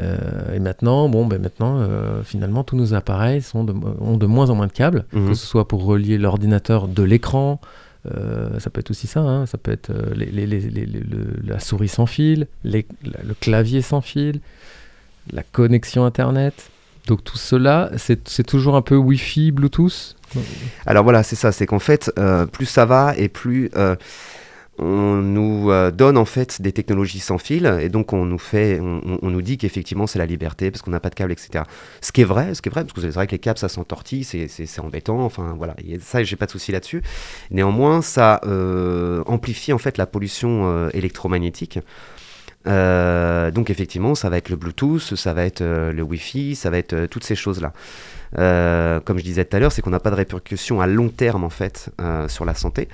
[0.00, 1.86] Euh, et maintenant, bon, ben maintenant,
[2.24, 5.28] finalement, tous nos appareils sont de, ont de moins en moins de câbles, Mhm.
[5.28, 7.60] que ce soit pour relier l'ordinateur de l'écran.
[8.16, 10.86] euh, ça peut être aussi ça, hein, ça peut être euh, les- les- les- les-
[10.86, 12.82] les- le- la souris sans fil, le
[13.40, 14.40] clavier sans fil,
[15.30, 16.70] la connexion Internet.
[17.06, 20.16] Donc tout cela, c'est toujours un peu Wi-Fi, Bluetooth?
[20.86, 23.96] Alors voilà, c'est ça, c'est qu'en fait, euh, plus ça va et plus euh,
[24.78, 28.80] on nous euh, donne en fait des technologies sans fil et donc on nous fait,
[28.80, 31.64] on, nous dit qu'effectivement c'est la liberté parce qu'on n'a pas de câble, etc.
[32.00, 33.58] Ce qui est vrai, ce qui est vrai, parce que c'est vrai que les câbles
[33.58, 37.02] ça s'entortille, c'est, embêtant, enfin voilà, et ça j'ai pas de souci là-dessus.
[37.50, 38.40] Néanmoins, ça
[39.26, 41.80] amplifie en fait la pollution électromagnétique.
[42.66, 46.68] Euh, donc effectivement, ça va être le Bluetooth, ça va être euh, le Wi-Fi, ça
[46.70, 47.72] va être euh, toutes ces choses-là.
[48.32, 51.42] Comme je disais tout à l'heure, c'est qu'on n'a pas de répercussions à long terme
[51.42, 51.90] en fait
[52.28, 52.88] sur la santé.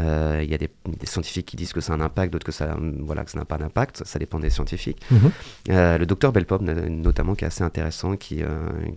[0.00, 2.52] Il y a des, des scientifiques qui disent que ça a un impact, d'autres que
[2.52, 4.02] ça, voilà, que ça n'a pas d'impact.
[4.06, 5.02] Ça dépend des scientifiques.
[5.10, 5.30] Mhm.
[5.68, 8.42] Le docteur Belpop notamment qui est assez intéressant, qui,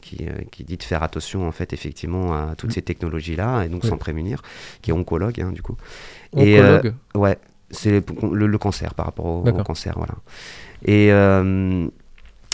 [0.02, 2.76] qui, qui dit de faire attention en fait effectivement à toutes Mhm.
[2.76, 3.90] ces technologies là et donc Oui.
[3.90, 4.42] s'en prémunir,
[4.82, 5.76] qui est oncologue hein, du coup.
[6.38, 6.94] Et, Oncologue.
[7.16, 7.38] Ouais,
[7.72, 10.16] c'est le, cancer par rapport au, cancer, voilà.
[10.86, 11.88] Et, euh,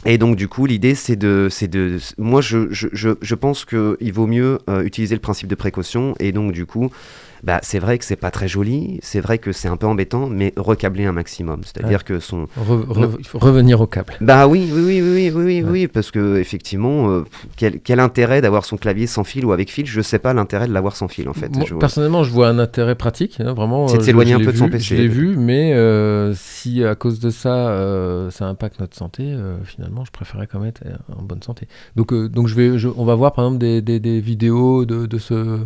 [0.06, 1.98] Et donc, du coup, l'idée, c'est de, c'est de.
[2.18, 6.14] Moi, je, je, je, je pense qu'il vaut mieux euh, utiliser le principe de précaution.
[6.20, 6.92] Et donc, du coup,
[7.48, 10.28] bah, c'est vrai que c'est pas très joli, c'est vrai que c'est un peu embêtant,
[10.28, 11.62] mais recabler un maximum.
[11.64, 12.44] C'est-à-dire que son.
[12.60, 14.14] Re- re- revenir au câble.
[14.20, 15.70] Bah oui, oui, oui, oui, oui, oui, Ouais.
[15.72, 17.24] oui, parce que effectivement, euh,
[17.56, 19.86] quel, quel intérêt d'avoir son clavier sans fil ou avec fil?
[19.86, 21.56] Je sais pas l'intérêt de l'avoir sans fil en fait.
[21.56, 23.88] Moi, Je- personnellement, je vois un intérêt pratique, hein, vraiment.
[23.88, 24.96] C'est de euh, s'éloigner un peu de son PC.
[24.98, 29.34] Je l'ai vu, mais euh, si à cause de ça, euh, ça impacte notre santé,
[29.64, 30.84] finalement, je préférais quand même être
[31.18, 31.68] en bonne santé.
[31.96, 35.06] Donc, donc je vais, je- on va voir par exemple des, des- des vidéos de,
[35.06, 35.60] de ce,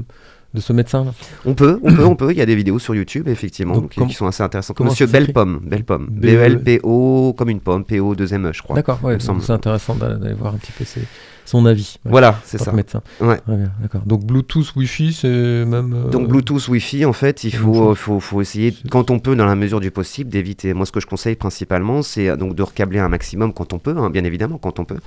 [0.54, 1.06] de ce médecin.
[1.06, 1.14] là.
[1.46, 2.32] On peut, on peut, on peut.
[2.32, 4.80] Il y a des vidéos sur YouTube effectivement Donc, qui, sont assez intéressantes.
[4.82, 8.76] Monsieur Bellepomme, Bellepomme, B-E-L-P-O comme une pomme, P-O 2 M je crois.
[8.76, 11.02] D'accord, ouais, c'est intéressant d'aller voir un petit peu ses-
[11.44, 11.98] son avis.
[12.06, 12.72] ouais, Voilà, c'est ça.
[12.72, 13.02] médecin.
[13.20, 13.40] Ouais.
[13.82, 14.02] D'accord.
[14.06, 15.28] Donc Bluetooth, Wi-Fi, c'est
[15.66, 15.94] même.
[15.94, 19.46] euh, Donc Bluetooth, Wi-Fi, en fait, il faut, faut, faut essayer, quand on peut, dans
[19.46, 20.74] la mesure du possible, d'éviter.
[20.74, 23.80] Moi, ce que je conseille principalement, c'est euh, donc de recabler un maximum quand on
[23.80, 25.00] peut, hein, bien évidemment, quand on peut.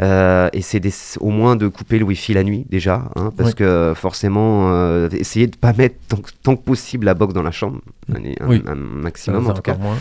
[0.00, 0.80] Euh, et c'est
[1.20, 3.54] au moins de couper le Wi-Fi la nuit déjà, hein, parce Oui.
[3.56, 7.42] que forcément, euh, essayer de pas mettre tant, que- tant que possible la box dans
[7.42, 7.80] la chambre,
[8.12, 8.62] un, un- Oui.
[8.66, 9.76] un ça, maximum en tout cas.
[9.76, 9.98] moins.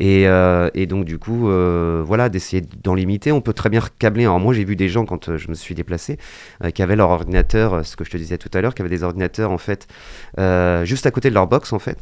[0.00, 3.30] Et, euh, et donc du coup, euh, voilà, d'essayer d'en limiter.
[3.30, 4.24] On peut très bien recabler.
[4.24, 6.18] Alors moi, j'ai vu des gens quand euh, je me suis déplacé,
[6.74, 9.02] qui avaient leur ordinateur, ce que je te disais tout à l'heure, qui avaient des
[9.04, 9.86] ordinateurs en fait
[10.84, 11.98] juste à côté de leur box en fait.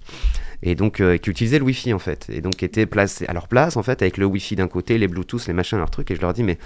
[0.62, 3.49] Et donc qui utilisaient le Wi-Fi en fait, et donc qui étaient placés à leur
[3.49, 6.11] place en fait avec le Wi-Fi d'un côté, les Bluetooth, les machins, leurs trucs.
[6.11, 6.57] Et je leur dis mais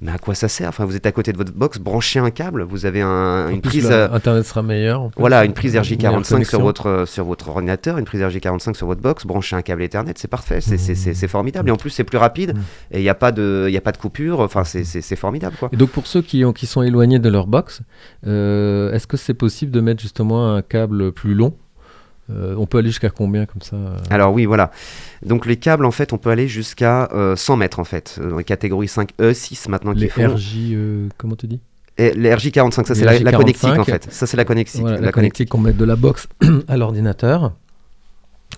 [0.00, 0.68] mais à quoi ça sert?
[0.68, 2.62] Enfin, vous êtes à côté de votre box, branchez un câble.
[2.62, 3.88] Vous avez un- une plus, prise.
[3.90, 5.10] euh, Internet sera meilleur.
[5.16, 8.86] voilà, une prise Meilleure RJ45 sur votre, euh, sur votre ordinateur, une prise RJ45 sur
[8.86, 11.68] votre box, branchez un câble Ethernet, c'est parfait, c'est c'est- c'est- c'est formidable.
[11.68, 12.60] Et en plus, c'est plus rapide Mmh.
[12.92, 14.84] et il n'y a, pas de- y a pas de coupure, enfin, c'est-
[15.16, 15.68] formidable quoi.
[15.72, 17.80] Et donc pour ceux qui, ont, qui sont éloignés de leur box,
[18.26, 21.54] euh, est-ce que c'est possible de mettre justement un câble plus long
[22.30, 24.70] Euh, On peut aller jusqu'à combien comme ça euh Alors, oui, voilà.
[25.24, 28.30] Donc, les câbles, en fait, on peut aller jusqu'à euh, 100 mètres en fait, euh,
[28.30, 30.34] dans les catégories 5E, 6 maintenant qui font.
[30.34, 31.60] RJ, euh, comment tu dis
[31.96, 34.06] Et les RJ45, ça c'est la, la RJ45, connectique en fait.
[34.10, 34.80] Ça c'est la connectique.
[34.82, 36.28] Voilà, la La connectique qu'on met de la box
[36.68, 37.52] à l'ordinateur.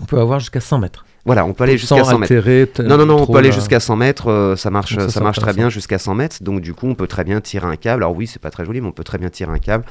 [0.01, 1.05] On peut avoir jusqu'à 100 mètres.
[1.27, 2.83] Voilà, on peut aller jusqu'à Sans 100 mètres.
[2.83, 5.53] Non, non, non, on peut aller jusqu'à 100 mètres, ça marche, ça, ça, marche très
[5.53, 6.43] bien jusqu'à 100 mètres.
[6.43, 8.03] Donc du coup, on peut très bien tirer un câble.
[8.03, 9.85] Alors oui, c'est pas très joli, mais on peut très bien tirer un câble.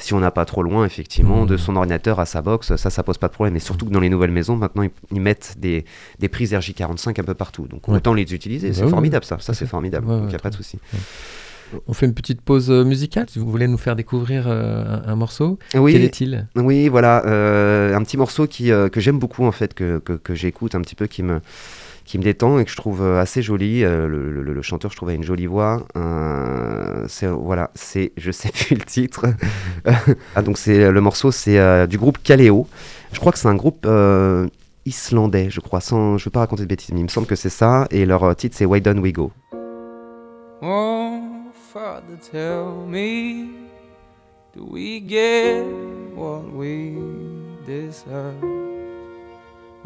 [0.00, 3.02] Si on n'a pas trop loin, effectivement, de son ordinateur à sa box, ça, ça
[3.02, 3.56] pose pas de problème.
[3.56, 5.84] Et surtout que dans les nouvelles maisons, maintenant, ils, ils mettent des,
[6.20, 7.66] des prises RJ45 un peu partout.
[7.66, 7.96] Donc Ouais.
[7.96, 8.68] autant les utiliser.
[8.68, 9.38] Bah c'est oui, formidable, ça.
[9.40, 10.06] Ça, c'est formidable.
[10.06, 10.78] Ouais, Donc il n'y a pas de souci.
[11.86, 15.10] On fait une petite pause euh, musicale si vous voulez nous faire découvrir euh, un,
[15.12, 15.58] un morceau.
[15.70, 16.46] Quel Oui, est-il?
[16.56, 17.26] Oui, voilà.
[17.26, 20.74] euh, un petit morceau qui, euh, que j'aime beaucoup, en fait, que, que, que j'écoute
[20.74, 21.40] un petit peu, qui me,
[22.08, 23.84] qui me détend et que je trouve euh, assez joli.
[23.84, 25.86] Euh, le, chanteur, je trouve, a une jolie voix.
[27.06, 29.26] C'est voilà, c'est, je sais plus le titre.
[30.34, 32.66] ah, donc c'est le morceau, c'est euh, du groupe Kaleo.
[33.12, 33.86] Je crois que c'est un groupe
[34.86, 35.80] islandais, je crois.
[35.80, 37.86] Sans, je veux pas raconter de bêtises, mais il me semble que c'est ça.
[37.90, 39.30] Et leur titre, c'est Why Don't We Go.
[40.62, 41.20] Oh,
[41.72, 43.50] Father, tell me,
[44.56, 45.62] do we get
[46.16, 46.94] what we
[47.66, 48.87] deserve?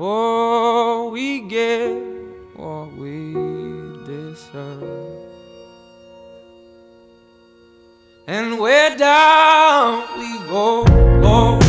[0.05, 1.95] Oh, we get
[2.57, 3.35] what we
[4.05, 4.83] deserve.
[8.27, 10.83] And where down we go,
[11.23, 11.61] go,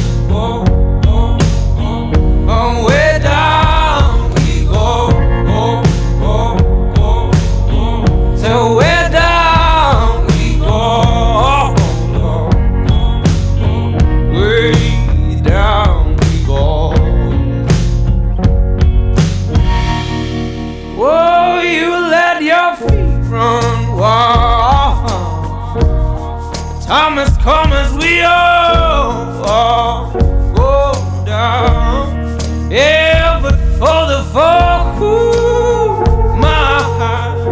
[27.24, 30.12] Has come as we all, all
[30.54, 30.92] go
[31.26, 32.38] down.
[32.70, 36.04] Yeah, but for the fall, ooh,
[36.36, 37.50] my heart.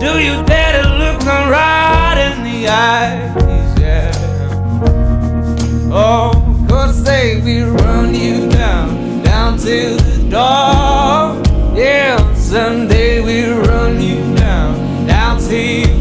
[0.00, 3.78] Do you dare to look them right in the eyes?
[3.78, 4.10] Yeah.
[5.92, 6.32] Oh,
[6.66, 11.76] cause they will run you down, down to the door.
[11.76, 15.91] Yeah, someday we run you down, down till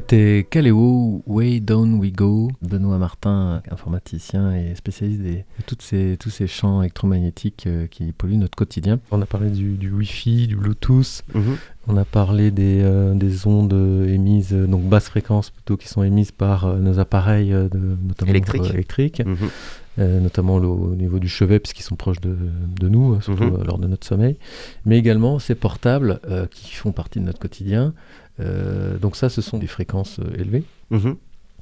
[0.00, 6.18] C'était Kaleo, Way Down We Go, Benoît Martin, informaticien et spécialiste des, de toutes ces,
[6.20, 9.00] tous ces champs électromagnétiques euh, qui polluent notre quotidien.
[9.10, 11.56] On a parlé du, du Wi-Fi, du Bluetooth, Mhm.
[11.88, 13.72] on a parlé des, euh, des ondes
[14.06, 17.96] émises, euh, donc basse fréquence plutôt, qui sont émises par euh, nos appareils, euh, de,
[18.06, 18.64] notamment Électriques.
[18.66, 19.36] euh, électriques, Mhm.
[20.00, 22.36] euh, notamment le- au niveau du chevet, puisqu'ils sont proches de,
[22.78, 23.62] de nous, euh, surtout Mhm.
[23.64, 24.36] lors de notre sommeil,
[24.84, 27.94] mais également ces portables euh, qui font partie de notre quotidien.
[28.40, 30.64] Euh, donc ça, ce sont des fréquences euh, élevées.
[30.90, 31.16] Mhm.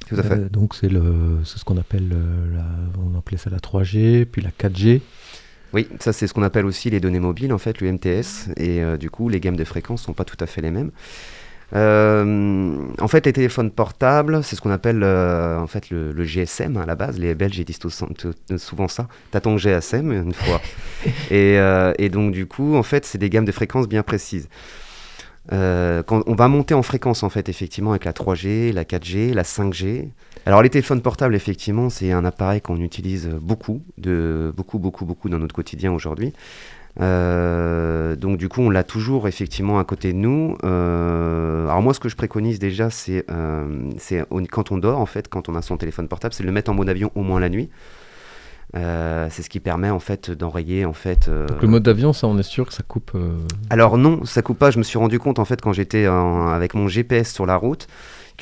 [0.09, 0.35] Tout à fait.
[0.35, 2.65] Euh, donc c'est le, ce qu'on appelle, euh, la,
[3.01, 5.01] on appelait ça la 3G, puis la 4G.
[5.73, 8.97] Oui, ça c'est ce qu'on appelle aussi les données mobiles, en fait, l'UMTS, et euh,
[8.97, 10.91] du coup les gammes de fréquences sont pas tout à fait les mêmes.
[11.73, 16.87] En fait, les téléphones portables, c'est ce qu'on appelle en fait le, le GSM à
[16.87, 17.19] la base.
[17.19, 17.81] Les Belges ils disent
[18.59, 19.09] souvent ça.
[19.33, 20.61] T'as ton GSM une fois.
[21.33, 21.57] et,
[21.99, 24.49] et donc du coup, en fait, c'est des gammes de fréquences bien précises.
[25.53, 29.43] Euh, on va monter en fréquence en fait effectivement avec la 3G, la 4G, la
[29.43, 30.09] 5G.
[30.47, 35.29] Alors les téléphones portables effectivement c'est un appareil qu'on utilise beaucoup, de beaucoup beaucoup beaucoup
[35.29, 36.33] dans notre quotidien aujourd'hui.
[37.01, 40.57] Euh, donc du coup on l'a toujours effectivement à côté de nous.
[40.65, 45.49] Euh, alors moi ce que je préconise déjà c'est quand on dort en fait quand
[45.51, 47.51] on a son téléphone portable c'est de le mettre en mode avion au moins la
[47.51, 47.69] nuit.
[48.77, 51.29] Euh, c'est ce qui permet en fait d'enrayer en fait.
[51.29, 53.13] euh, Donc le mode d'avion, ça, on est sûr que ça coupe.
[53.15, 53.31] euh,
[53.71, 54.71] alors non, ça coupe pas.
[54.73, 57.87] Je me suis rendu compte en fait quand j'étais avec mon GPS sur la route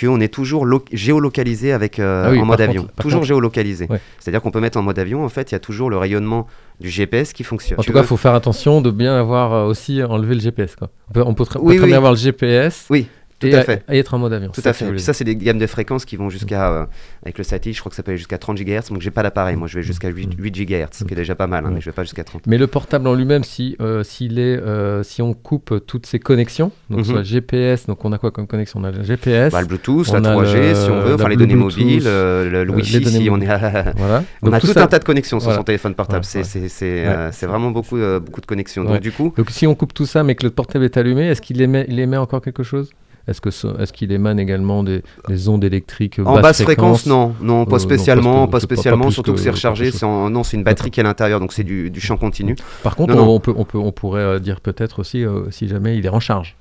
[0.01, 2.83] qu'on est toujours lo- géolocalisé avec Ah oui, en mode avion.
[2.85, 3.87] contre- toujours contre- géolocalisé.
[3.91, 4.01] Ouais.
[4.19, 5.23] C'est-à-dire qu'on peut mettre en mode avion.
[5.23, 6.47] En fait, il y a toujours le rayonnement
[6.81, 7.79] du GPS qui fonctionne.
[7.79, 10.77] En Tu tout cas, il faut faire attention de bien avoir aussi enlevé le GPS.
[10.77, 10.89] Quoi.
[11.11, 13.07] On peut, on peut, Oui, avoir le GPS Oui,
[13.49, 13.83] et, à fait.
[13.91, 14.51] et être en mode avion.
[14.51, 14.89] Tout à fait.
[14.91, 16.85] Puis ça, c'est des gammes de fréquences qui vont jusqu'à, euh,
[17.25, 18.89] avec le satellite, je crois que ça peut aller jusqu'à 30 GHz.
[18.91, 19.57] Donc j'ai pas d'appareil.
[19.57, 21.75] Moi, je vais jusqu'à 8, 8 GHz, ce qui est déjà pas mal, hein, Mm.
[21.75, 22.47] mais je vais pas jusqu'à 30.
[22.47, 26.19] Mais le portable en lui-même, si, euh, s'il est, euh, si on coupe toutes ces
[26.19, 27.05] connexions, donc Mhm.
[27.05, 28.81] soit GPS, donc on a quoi comme connexion?
[28.81, 31.15] On a le GPS, Bah, le Bluetooth, on la a 3G, le- si on veut,
[31.15, 34.25] enfin les données Bluetooth, mobiles, le, le Wi-Fi, si on est à- voilà.
[34.43, 35.59] On Donc a tout, ça- un tas de connexions sur voilà.
[35.59, 36.25] son téléphone portable.
[36.25, 38.85] C'est vraiment beaucoup, beaucoup de connexions.
[38.85, 41.29] Donc du coup, Donc si on coupe tout ça, mais que le portable est allumé,
[41.29, 42.91] est-ce qu'il émet, il émet encore quelque chose?
[43.29, 47.63] Est-ce que est-ce qu'il émane également des, des ondes électriques en basse fréquence, non, non,
[47.63, 49.85] Euh, pas non, spécialement, pas spécialement, surtout que, que- c'est rechargé.
[49.87, 52.01] quelque C'est en- non, c'est une batterie qui est à l'intérieur, donc c'est du, du
[52.01, 52.57] champ continu.
[52.83, 53.35] Par contre, Non, on, non.
[53.37, 56.09] on peut, on peut, on pourrait euh, dire peut-être aussi euh, si jamais il est
[56.09, 56.57] en charge.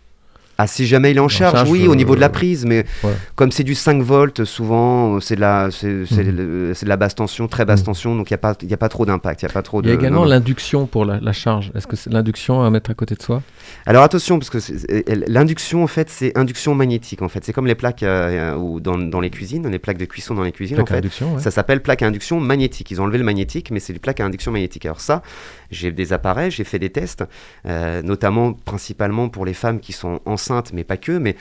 [0.63, 2.65] Ah, si jamais il est en charge, charge, oui, au niveau de la euh, prise,
[2.65, 3.13] mais ouais.
[3.35, 6.05] comme c'est du 5 volts, souvent, euh, c'est de la, c'est, Mhm.
[6.23, 7.85] de la basse tension, très basse Mhm.
[7.87, 9.41] tension, donc il n'y a, pas- il y a pas trop d'impact.
[9.41, 11.71] Il y a pas trop Il y a de- également l'induction pour la, la charge.
[11.73, 13.41] Est-ce que c'est l'induction à mettre à côté de soi?
[13.87, 14.59] Alors attention, parce que
[15.27, 17.21] l'induction, en fait, c'est induction magnétique.
[17.21, 19.97] En fait, c'est comme les plaques euh, euh, ou dans, dans les cuisines, les plaques
[19.97, 20.75] de cuisson dans les cuisines.
[20.77, 21.41] Plaque en fait, induction, ouais.
[21.41, 22.91] Ça s'appelle plaque à induction magnétique.
[22.91, 24.85] Ils ont enlevé le magnétique, mais c'est des plaques à induction magnétique.
[24.85, 25.21] Alors ça,
[25.71, 27.23] j'ai des appareils, j'ai fait des tests,
[27.65, 31.13] euh, notamment principalement pour les femmes qui sont enceintes, mais pas que.
[31.17, 31.35] Mais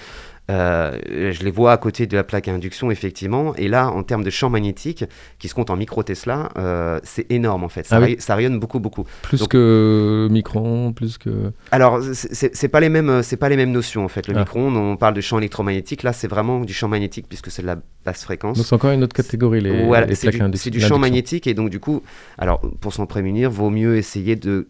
[0.50, 0.98] euh,
[1.32, 3.54] je les vois à côté de la plaque à induction, effectivement.
[3.56, 5.04] Et là, en termes de champ magnétique,
[5.38, 7.86] qui se compte en micro Tesla, euh, c'est énorme en fait.
[7.86, 8.04] Ça, Ah oui.
[8.06, 9.04] ray- ça rayonne beaucoup, beaucoup.
[9.22, 11.52] Plus Donc- que micro-ondes, plus que.
[11.70, 14.26] Alors, c'est- pas les mêmes, c'est pas les mêmes notions en fait.
[14.28, 14.40] Le Ah.
[14.40, 16.02] micro-ondes, on parle de champ électromagnétique.
[16.02, 18.56] Là, c'est vraiment du champ magnétique puisque c'est de la basse fréquence.
[18.56, 20.98] Donc c'est encore une autre catégorie, les, Voilà, les c'est plaques à c'est du champ
[20.98, 22.02] magnétique et donc du coup,
[22.38, 24.66] alors pour s'en prémunir, vaut mieux essayer de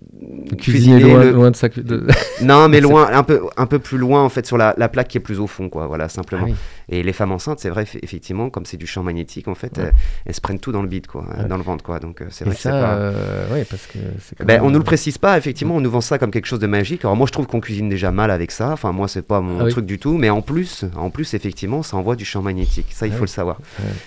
[0.59, 1.69] Cuisiner loin, le- loin de sa.
[1.69, 2.07] de-
[2.43, 5.09] Non, mais loin, un peu, un peu plus loin en fait sur la, la plaque
[5.09, 5.87] qui est plus au fond, quoi.
[5.87, 6.47] Voilà, simplement.
[6.49, 6.55] Ah oui.
[6.91, 9.79] Et les femmes enceintes, c'est vrai, eff- effectivement, comme c'est du champ magnétique, en fait,
[9.79, 9.85] Ouais.
[9.85, 9.93] elles,
[10.27, 11.45] elles se prennent tout dans le bide, quoi, Ouais.
[11.49, 11.99] dans le ventre, quoi.
[12.01, 12.95] Donc euh, c'est Et vrai que ça, pas.
[12.95, 13.99] euh, ouais, parce que
[14.39, 16.47] quand Ben, même, on nous le précise pas, effectivement, on nous vend ça comme quelque
[16.47, 17.05] chose de magique.
[17.05, 18.71] Alors moi, je trouve qu'on cuisine déjà mal avec ça.
[18.73, 19.71] Enfin, moi, c'est pas mon Ah oui.
[19.71, 20.19] truc du tout.
[20.19, 22.89] Mais en plus, en plus, effectivement, ça envoie du champ magnétique.
[22.91, 23.27] Ça, il Ah faut oui.
[23.27, 23.59] le savoir.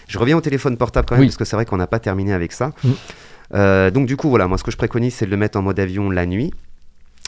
[0.07, 2.33] Je reviens au téléphone portable quand même, parce que c'est vrai qu'on n'a pas terminé
[2.33, 2.71] avec ça.
[2.83, 2.89] Mm.
[3.55, 5.61] Euh, donc du coup, voilà, moi, ce que je préconise, c'est de le mettre en
[5.61, 6.51] mode avion la nuit.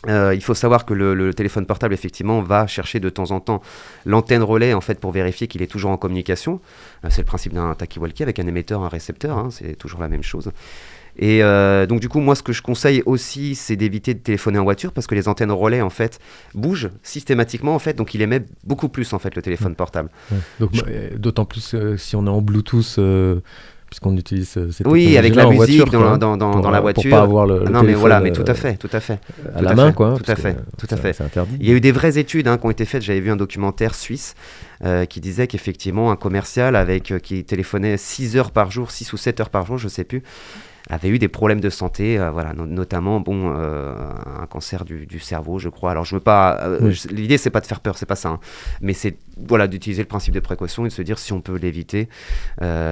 [0.08, 3.40] Euh, il faut savoir que le, le téléphone portable, effectivement, va chercher de temps en
[3.40, 3.62] temps
[4.06, 6.60] l'antenne relais, en fait, pour vérifier qu'il est toujours en communication.
[7.04, 9.38] Euh, c'est le principe d'un talkie-walkie avec un émetteur, un récepteur.
[9.38, 10.52] hein, c'est toujours la même chose.
[11.18, 14.60] Et euh, donc du coup, moi, ce que je conseille aussi, c'est d'éviter de téléphoner
[14.60, 16.20] en voiture parce que les antennes relais, en fait,
[16.54, 20.10] bougent systématiquement, en fait, donc il émet beaucoup plus, en fait, le téléphone portable.
[20.30, 20.38] Ouais.
[20.60, 23.40] Donc, Je- bah, euh, d'autant plus euh, si on est en Bluetooth, euh,
[23.90, 26.72] puisqu'on utilise euh, cette Oui, avec la musique voiture, dans, quoi, dans, dans, pour, dans
[26.72, 27.10] la euh, voiture.
[27.10, 29.20] Pour pas avoir le, non, mais voilà, mais tout euh, à fait, tout à fait.
[29.54, 30.16] à tout la main, fait, quoi.
[30.18, 31.14] tout parce à fait, que, tout à fait.
[31.14, 31.56] C'est interdit.
[31.60, 33.02] Il y a eu des vraies études hein, qui ont été faites.
[33.02, 34.36] J'avais vu un documentaire suisse
[34.84, 39.14] euh, qui disait qu'effectivement, un commercial avec, euh, qui téléphonait 6 heures par jour, 6
[39.14, 40.22] ou 7 heures par jour, je sais plus,
[40.90, 43.96] avait eu des problèmes de santé, euh, voilà, no- notamment bon, euh,
[44.42, 45.92] un cancer du, du cerveau, je crois.
[45.92, 47.02] Alors je veux pas, euh, Oui.
[47.12, 48.40] l'idée c'est pas de faire peur, c'est pas ça, hein.
[48.82, 49.18] mais c'est
[49.48, 52.08] voilà d'utiliser le principe de précaution et de se dire si on peut l'éviter,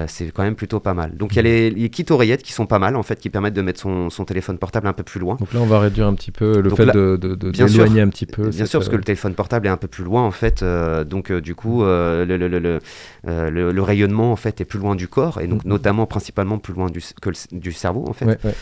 [0.07, 1.15] c'est quand même plutôt pas mal.
[1.17, 3.29] Donc il y a les, les kits oreillettes qui sont pas mal en fait, qui
[3.29, 5.35] permettent de mettre son, son téléphone portable un peu plus loin.
[5.35, 7.49] Donc là, on va réduire un petit peu le Donc fait là, de, de, de-
[7.51, 8.43] bien sûr, un petit peu.
[8.43, 10.63] Bien cette, sûr, parce que le téléphone portable est un peu plus loin en fait,
[11.07, 12.79] donc du coup le, le- le- le-
[13.25, 15.69] le- le rayonnement en fait est plus loin du corps et donc Mhm.
[15.69, 18.53] notamment principalement plus loin du, que le du cerveau en fait, ouais, ouais,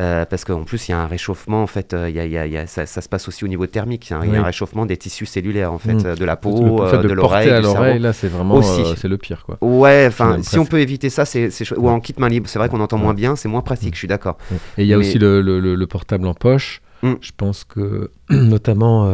[0.00, 2.38] Euh, parce qu'en plus il y a un réchauffement en fait, euh, y a- y
[2.38, 4.18] a- il y a- ça, ça se passe aussi au niveau thermique, il y a,
[4.18, 4.38] un- il y a Oui.
[4.38, 7.08] un réchauffement des tissus cellulaires en fait, euh, de la Le peau, fait euh, de
[7.08, 7.74] de le porter l'oreille, à cerveau.
[7.74, 8.80] l'oreille, là, c'est vraiment Aussi.
[8.82, 9.58] euh, c'est le pire, quoi.
[9.60, 11.50] Ouais, enfin, si on peut éviter ça, c'est.
[11.76, 13.98] Ou en kit main libre, c'est vrai qu'on entend moins bien, c'est moins pratique, je
[13.98, 14.38] suis d'accord.
[14.76, 16.80] Et il y a Mais- aussi le, le- le- le portable en poche.
[17.02, 17.12] Mm.
[17.20, 19.06] Je pense que, notamment,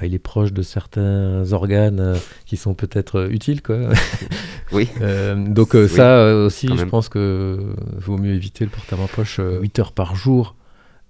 [0.00, 3.78] bah, il est proche de certains organes euh, qui sont peut-être euh, utiles, quoi.
[4.72, 4.88] Oui.
[5.00, 6.88] Euh, donc Oui, ça aussi, je même.
[6.90, 7.58] pense que
[7.98, 10.54] vaut mieux éviter le portable en poche 8 heures par jour,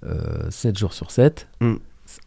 [0.07, 1.46] euh, 7 jours sur 7.
[1.61, 1.74] Mm.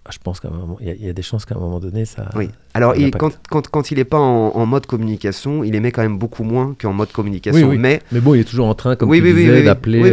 [0.10, 1.60] Je pense qu'à un moment, il y, a- il y a des chances qu'à un
[1.60, 2.30] moment donné, ça.
[2.36, 2.50] Oui.
[2.74, 6.02] Alors, il- quand, quand, quand il n'est pas en, en mode communication, il émet quand
[6.02, 7.67] même beaucoup moins qu'en mode communication.
[7.67, 7.78] Oui, oui.
[7.78, 10.02] Mais Mais bon, il est toujours en train, comme oui, tu disais, d'appeler.
[10.02, 10.10] Oui,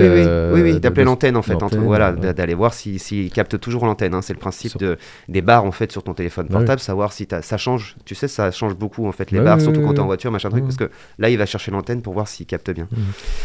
[0.62, 0.80] oui, oui.
[0.80, 1.54] d'appeler l'antenne en fait.
[1.62, 2.32] entre- voilà, ouais.
[2.34, 4.14] d'aller voir s'il si, capte toujours l'antenne.
[4.14, 4.22] hein.
[4.22, 4.96] C'est le principe Sur- de,
[5.28, 7.96] des barres en fait sur ton téléphone portable, savoir si ça change.
[8.04, 10.30] Tu sais, ça change beaucoup en fait les barres, surtout quand oui, t'es en voiture,
[10.30, 12.88] machin truc, parce que là, il va chercher l'antenne pour voir s'il capte bien.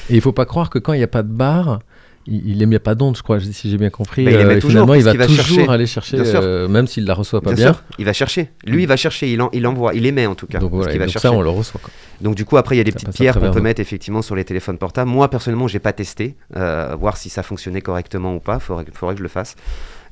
[0.09, 1.79] Et il faut pas croire que quand il n'y a pas de barre,
[2.27, 4.25] il, il émet pas d'onde, je crois, si j'ai bien compris.
[4.25, 5.67] Bah, il euh, toujours, finalement, il va toujours chercher.
[5.69, 8.49] aller chercher, euh, même s'il la reçoit pas Bien il va chercher.
[8.65, 10.59] Lui, il va chercher, il, en- il envoie, il émet en tout cas.
[10.59, 11.27] Donc voilà, va donc chercher.
[11.27, 11.79] ça, on le reçoit.
[11.81, 11.91] quoi.
[12.21, 14.21] Donc du coup après il y a des Ça petites pierres qu'on peut mettre effectivement
[14.21, 15.09] sur les téléphones portables.
[15.11, 18.59] Moi personnellement j'ai pas testé, euh, voir si ça fonctionnait correctement ou pas.
[18.59, 19.55] Faudrait, faudrait que je le fasse.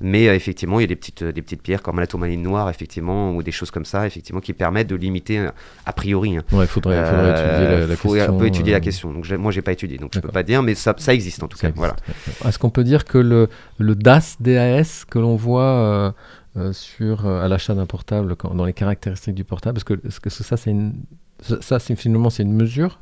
[0.05, 2.41] Mais euh, effectivement il y a des petites, euh, des petites pierres comme la tourmaline
[2.41, 5.49] noire effectivement ou des choses comme ça effectivement qui permettent de limiter euh,
[5.85, 6.37] a priori.
[6.37, 6.43] hein.
[6.51, 8.35] Ouais, il faudrait, faudrait étudier la, la faut- question.
[8.35, 9.13] On peut étudier la question.
[9.13, 11.47] Donc moi j'ai pas étudié donc je peux pas dire mais ça, ça existe en
[11.47, 11.73] tout ça cas.
[11.75, 11.95] Voilà.
[12.25, 12.45] existe.
[12.45, 13.47] Est-ce qu'on peut dire que le,
[13.79, 16.13] le DAS, DAS que l'on voit
[16.57, 19.93] euh, sur, euh, à l'achat d'un portable, quand- dans les caractéristiques du portable, est-ce que,
[20.07, 20.93] est-ce que ça, c'est une,
[21.41, 22.99] ça, ça, c'est finalement, c'est une mesure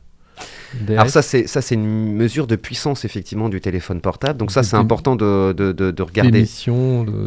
[0.89, 4.39] Alors ça c'est ça c'est une mesure de puissance effectivement du téléphone portable.
[4.39, 6.45] Donc ça c'est important de, de, de, de regarder.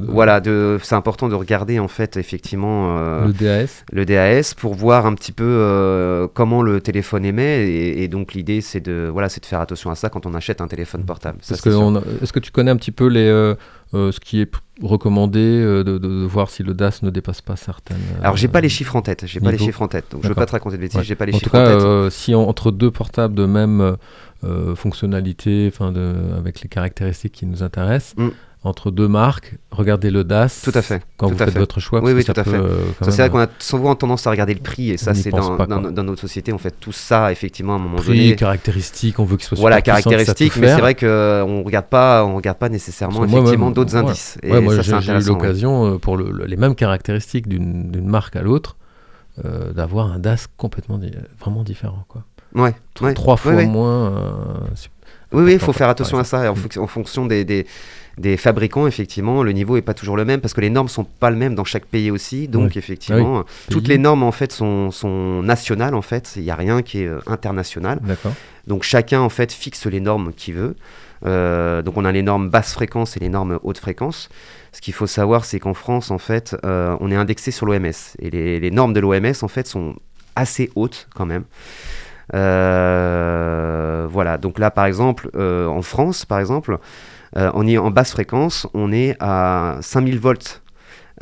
[0.08, 0.40] Voilà,
[0.82, 3.84] c'est important de regarder en fait effectivement euh, le DAS.
[3.92, 8.34] le DAS pour voir un petit peu euh, comment le téléphone émet et, et donc
[8.34, 11.04] l'idée c'est de voilà c'est de faire attention à ça quand on achète un téléphone
[11.04, 11.38] portable.
[11.42, 13.54] Ça, Parce c'est que est-ce que tu connais un petit peu les, euh,
[13.94, 14.50] euh, ce qui est
[14.82, 17.96] recommandé euh, de, de- de voir si le DAS ne dépasse pas certaines.
[18.22, 20.22] Alors j'ai euh, pas les chiffres en tête, j'ai pas les chiffres en tête, donc
[20.24, 21.04] je veux pas te raconter de bêtises, Ouais.
[21.04, 21.86] j'ai pas les en chiffres tout cas, en tête.
[21.86, 23.92] euh, si en- entre deux portables de même euh,
[24.44, 25.92] euh, fonctionnalité, enfin
[26.36, 28.28] avec les caractéristiques qui nous intéressent, Mm.
[28.64, 30.62] Entre deux marques, regardez le DAS.
[30.64, 31.60] Tout à fait, Quand tout vous à faites fait.
[31.60, 32.00] votre choix.
[32.02, 32.54] Oui, oui, tout à fait.
[32.54, 35.56] euh, c'est vrai qu'on a souvent tendance à regarder le prix et ça c'est dans,
[35.56, 35.90] pas, dans, quoi.
[35.90, 38.36] dans notre société on fait tout ça effectivement à un moment prix, donné.
[38.36, 42.58] caractéristiques, on veut qu'il soit Voilà caractéristiques, mais c'est vrai qu'on regarde pas, on regarde
[42.58, 44.38] pas nécessairement effectivement d'autres indices.
[44.42, 48.42] Et moi j'ai eu l'occasion, euh, pour le- le- les mêmes caractéristiques d'une marque à
[48.42, 48.76] l'autre,
[49.44, 50.98] euh, d'avoir un DAS complètement
[51.40, 52.04] vraiment différent.
[52.08, 52.22] Quoi.
[52.54, 52.72] Ouais.
[53.14, 54.06] Trois fois moins.
[54.12, 54.22] euh,
[55.32, 56.52] Oui, oui, il faut faire attention à ça.
[56.52, 57.66] En fonction des,
[58.18, 61.04] des, fabricants, effectivement, le niveau est pas toujours le même parce que les normes sont
[61.04, 62.48] pas le même dans chaque pays aussi.
[62.48, 62.78] Donc, Oui.
[62.78, 63.92] effectivement, toutes pays.
[63.92, 66.32] les normes en fait sont, sont nationales en fait.
[66.36, 68.00] Il n'y a rien qui est euh, international.
[68.66, 70.76] Donc, chacun en fait fixe les normes qu'il veut.
[71.26, 74.28] Euh, donc, on a les normes basse fréquence et les normes haute fréquence.
[74.72, 77.92] Ce qu'il faut savoir, c'est qu'en France, en fait, euh, on est indexé sur l'OMS
[78.18, 79.94] et les, les normes de l'OMS en fait sont
[80.36, 81.44] assez hautes quand même.
[82.32, 86.78] Euh, voilà, donc là par exemple, euh, en France par exemple,
[87.54, 90.62] on est en basse fréquence, on est à 5000 volts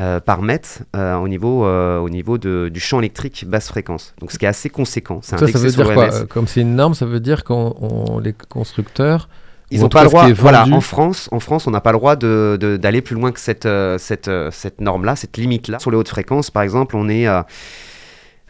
[0.00, 4.14] euh, par mètre euh, au niveau, euh, au niveau de- du champ électrique basse fréquence.
[4.20, 5.20] Donc ce qui est assez conséquent.
[5.22, 8.32] Ça, veut dire quoi euh, Comme c'est une norme, ça veut dire qu'on on- les
[8.48, 9.28] constructeurs.
[9.70, 10.24] Ils n'ont pas le droit.
[10.42, 13.32] Voilà, en France, en France, on n'a pas le droit de- de- d'aller plus loin
[13.32, 15.78] que cette, euh, cette, euh, cette norme-là, cette limite-là.
[15.78, 17.46] Sur les hautes fréquences, par exemple, on est à,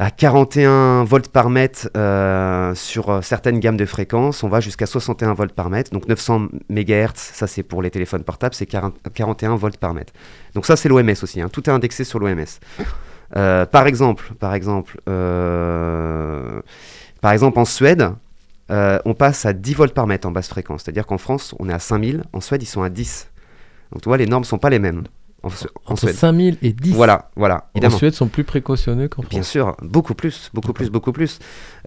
[0.03, 4.43] à 41 volts par mètre euh, sur euh, certaines gammes de fréquences.
[4.43, 5.93] On va jusqu'à 61 volts par mètre.
[5.93, 10.13] Donc 900 MHz, ça c'est pour les téléphones portables, c'est 40 41 volts par mètre.
[10.55, 11.41] Donc ça c'est l'OMS aussi.
[11.41, 11.49] hein.
[11.49, 12.45] Tout est indexé sur l'OMS.
[13.37, 15.01] Euh, par exemple, par exemple,
[17.21, 18.11] par exemple en Suède,
[18.71, 20.83] on passe à 10 volts par mètre en basse fréquence.
[20.83, 23.29] C'est-à-dire qu'en France, on est à 5000, en Suède, ils sont à 10.
[23.93, 25.05] Donc tu vois, les normes sont pas les mêmes
[25.43, 26.15] en, en Entre Suède.
[26.15, 26.93] 5000 et 10.
[26.93, 27.97] Voilà, voilà, En évidemment.
[27.99, 29.49] Suède sont plus précautionneux qu'en Bien France.
[29.49, 31.39] sûr, beaucoup plus, beaucoup plus, beaucoup plus.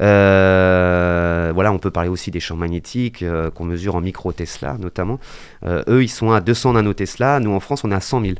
[0.01, 4.78] Euh, voilà, on peut parler aussi des champs magnétiques euh, qu'on mesure en micro Tesla
[4.80, 5.20] notamment.
[5.66, 7.39] Euh, eux, ils sont à 200 nanotesla.
[7.39, 8.34] Nous, en France, on est à 100 000.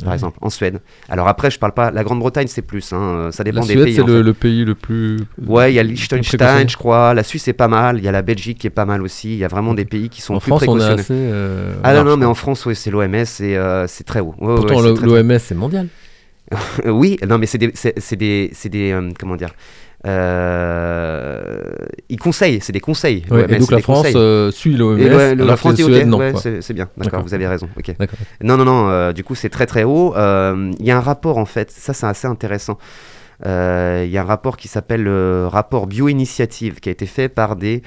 [0.00, 0.14] Par Ouais.
[0.14, 0.80] exemple, en Suède.
[1.08, 1.90] Alors après, je parle pas.
[1.90, 2.92] La Grande-Bretagne, c'est plus.
[2.92, 3.94] hein, euh, Ça dépend La des Suède, pays.
[3.96, 4.22] c'est en le, fait.
[4.22, 5.18] le pays le plus.
[5.44, 7.14] Ouais, il y a Liechtenstein, je crois.
[7.14, 7.98] La Suisse est pas mal.
[7.98, 9.32] Il y a la Belgique qui est pas mal aussi.
[9.32, 11.12] Il y a vraiment des pays qui sont En plus France, on est assez.
[11.14, 12.30] euh, Ah non, large, non, mais quoi.
[12.30, 13.24] en France, ouais, c'est l'OMS et
[13.56, 14.34] euh, c'est très haut.
[14.40, 15.88] Ouais, Pourtant, c'est l'OMS, c'est mondial.
[16.86, 19.50] Oui, non, mais c'est des, c'est, c'est des, c'est des, euh, comment dire,
[20.06, 21.62] euh,
[22.08, 23.24] ils conseillent, c'est des conseils.
[23.30, 26.32] Ouais, et donc c'est la France euh, suit l'OMS, ouais, la France dit, Suède, ouais,
[26.60, 27.22] c'est, bien, D'accord.
[27.22, 27.68] vous avez raison.
[27.76, 27.96] ok.
[27.98, 28.18] D'accord.
[28.42, 30.14] Non, non, non, euh, du coup, c'est très très haut.
[30.16, 32.78] Euh, Il y a un rapport, en fait, ça c'est assez intéressant.
[33.46, 37.28] Euh, Il y a un rapport qui s'appelle le rapport Bioinitiative, qui a été fait
[37.28, 37.82] par des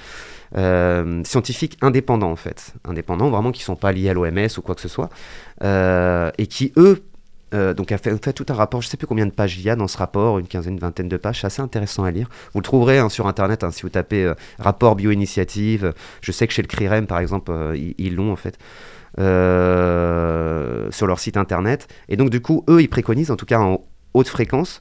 [0.57, 2.73] euh, scientifiques indépendants, en fait.
[2.85, 5.09] Indépendants, vraiment, qui ne sont pas liés à l'OMS ou quoi que ce soit.
[5.63, 7.03] Euh, et qui, eux,
[7.53, 9.57] euh, donc a fait, fait tout un rapport, je ne sais plus combien de pages
[9.57, 12.03] il y a dans ce rapport, une quinzaine, une vingtaine de pages, c'est assez intéressant
[12.03, 12.29] à lire.
[12.53, 15.93] Vous le trouverez hein, sur Internet, hein, si vous tapez euh, rapport bioinitiative.
[16.21, 18.57] Je sais que chez le CRIREM, par exemple, euh, ils- l'ont en fait.
[20.91, 21.87] sur leur site internet.
[22.09, 23.81] Et donc, du coup, eux, ils préconisent, en tout cas en
[24.13, 24.79] haute fréquence,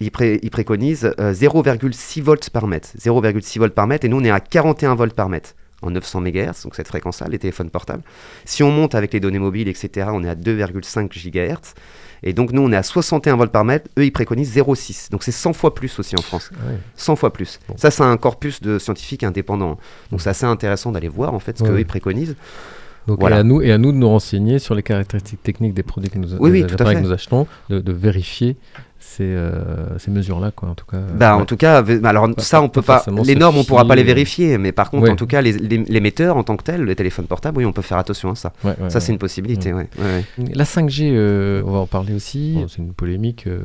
[0.00, 0.10] ils,
[0.42, 2.88] ils préconisent euh, 0,6 volts par mètre.
[2.98, 6.20] 0,6 volts par mètre, et nous, on est à 41 volts par mètre en 900
[6.22, 8.02] MHz, donc cette fréquence-là, les téléphones portables.
[8.44, 11.74] Si on monte avec les données mobiles, etc., on est à 2,5 GHz.
[12.24, 13.88] Et donc, nous, on est à 61 volts par mètre.
[13.96, 15.10] Eux, ils préconisent 0,6.
[15.10, 16.50] Donc, c'est 100 fois plus aussi en France.
[16.66, 16.74] Ouais.
[16.96, 17.60] 100 fois plus.
[17.68, 17.76] Bon.
[17.76, 19.78] Ça, c'est un corpus de scientifiques indépendants.
[20.10, 22.34] Donc, c'est assez intéressant d'aller voir, en fait, ce Ouais, qu'eux, ils préconisent.
[23.08, 23.36] Donc Voilà.
[23.36, 26.10] et, à nous, et à nous de nous renseigner sur les caractéristiques techniques des produits
[26.10, 28.56] que nous, Oui, oui, appareils que nous achetons, de, de vérifier
[29.00, 30.98] ces, euh, ces mesures-là, quoi, en tout cas.
[31.18, 31.42] Bah, Ouais.
[31.42, 33.02] en tout cas, alors Pas- ça, on peut pas.
[33.24, 34.14] Les normes, on pourra pas les fier.
[34.14, 35.10] vérifier, mais par contre, Ouais.
[35.10, 37.72] en tout cas, les, les- l'émetteur en tant que tel, le téléphone portable, oui, on
[37.72, 38.52] peut faire attention à ça.
[38.62, 39.88] Ouais, ça, c'est une possibilité, ouais.
[40.54, 42.58] La 5G, euh, on va en parler aussi.
[42.68, 43.60] C'est une polémique euh,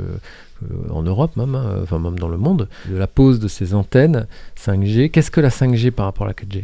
[0.89, 4.27] en Europe même, hein, enfin même dans le monde, de la pose de ces antennes
[4.55, 5.09] 5G.
[5.09, 6.63] Qu'est-ce que la 5G par rapport à la 4G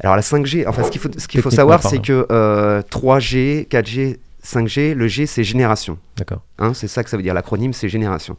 [0.00, 3.68] Alors la 5G, enfin, ce qu'il faut, ce qu'il faut savoir, c'est que euh, 3G,
[3.68, 5.98] 4G, 5G, le G, c'est génération.
[6.16, 6.42] D'accord.
[6.58, 7.34] Hein, c'est ça que ça veut dire.
[7.34, 8.36] L'acronyme, c'est génération.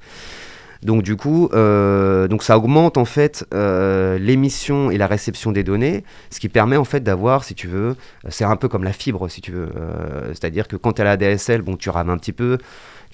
[0.86, 5.64] Donc du coup, euh, donc ça augmente en fait euh, l'émission et la réception des
[5.64, 7.96] données, ce qui permet en fait d'avoir, si tu veux,
[8.30, 9.70] c'est un peu comme la fibre, si tu veux.
[9.76, 12.60] Euh, C'est-à-dire que quand tu as la DSL, bon, tu rames un petit peu.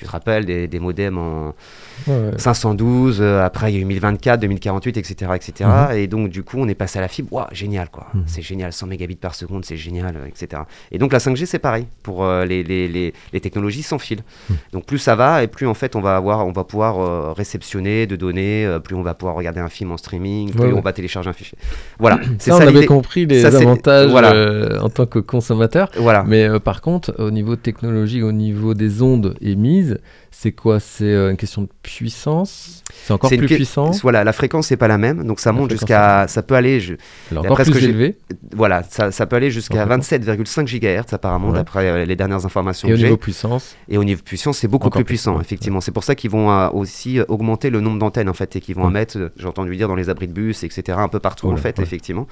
[0.02, 1.54] Tu te rappelles des, des modems en
[2.08, 2.32] Ouais, ouais.
[2.38, 5.32] 512, euh, après il y a eu 1024, 2048, etc.
[5.36, 5.70] etc.
[5.96, 7.32] Et donc du coup, on est passé à la fibre.
[7.32, 8.08] Waouh, génial quoi.
[8.16, 8.24] Mhm.
[8.26, 10.64] C'est génial, 100 mégabits par seconde, c'est génial, euh, etc.
[10.92, 14.22] Et donc la 5G, c'est pareil pour euh, les, les, les, les technologies sans fil.
[14.50, 14.56] Mhm.
[14.74, 17.34] Donc plus ça va et plus en fait on va avoir, on va pouvoir euh,
[17.34, 20.72] réceptionner de données, euh, plus on va pouvoir regarder un film en streaming, plus Ouais,
[20.72, 20.82] on ouais.
[20.82, 21.60] va télécharger un fichier.
[22.00, 24.82] Voilà, c'est Ça, on ça avait compris les Ça, avantages voilà.
[24.84, 25.92] en tant que consommateur.
[25.98, 26.24] Voilà.
[26.28, 30.80] Mais par contre, au niveau technologique, au niveau des ondes émises, Expertise c'est quoi?
[30.80, 32.84] C'est euh, une question de puissance?
[33.06, 33.92] C'est encore plus que- puissant?
[34.02, 36.80] Voilà, la fréquence c'est pas la même, donc ça La monte jusqu'à, ça peut aller,
[36.80, 36.96] je-
[37.36, 38.18] encore plus que élevé.
[38.56, 39.98] voilà, ça, ça peut aller jusqu'à D'accord.
[39.98, 41.54] 27,5 GHz apparemment Ouais.
[41.56, 43.76] d'après euh, les dernières informations Et au niveau puissance?
[43.90, 45.42] Et au niveau puissance, c'est beaucoup plus plus, puissant, ouais.
[45.42, 45.82] effectivement.
[45.82, 48.76] C'est pour ça qu'ils vont euh, aussi augmenter le nombre d'antennes, en fait, et qu'ils
[48.76, 51.50] vont en mettre, j'ai entendu dire, dans les abris de bus, etc., un peu partout,
[51.52, 52.28] en fait, effectivement,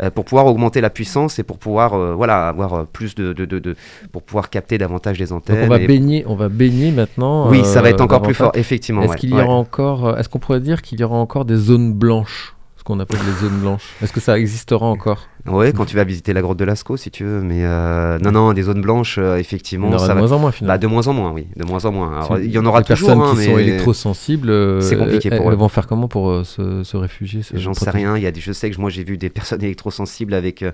[0.00, 3.44] euh, pour pouvoir augmenter la puissance et pour pouvoir, euh, voilà, avoir plus de, de,
[3.44, 3.76] de, de-
[4.12, 5.64] pour pouvoir capter davantage les Donc antennes.
[5.64, 7.31] on va et- baigner, on va baigner maintenant.
[7.50, 9.02] Oui, ça va euh, être encore plus fort, effectivement.
[9.02, 9.42] Est-ce ouais, qu'il y ouais.
[9.42, 12.82] aura encore, euh, est-ce qu'on pourrait dire qu'il y aura encore des zones blanches, ce
[12.84, 13.84] qu'on appelle les zones blanches?
[14.02, 15.26] Est-ce que ça existera encore?
[15.46, 18.30] Ouais, quand tu vas visiter la grotte de Lascaux, si tu veux, mais euh, non,
[18.30, 20.20] non, des zones blanches, euh, Il y effectivement, en aura ça de va.
[20.20, 20.78] moins en moins Bah, finalement.
[20.80, 22.12] de moins en moins, oui, de moins en moins.
[22.16, 24.96] Alors, il y en aura les toujours, personnes hein, qui sont mais- électrosensibles, euh, C'est
[24.96, 25.58] compliqué elles, pour elles eux.
[25.58, 28.16] vont faire comment pour se, se réfugier J'en sais rien.
[28.16, 30.64] Il y a des, je sais que moi j'ai vu des personnes électrosensibles avec,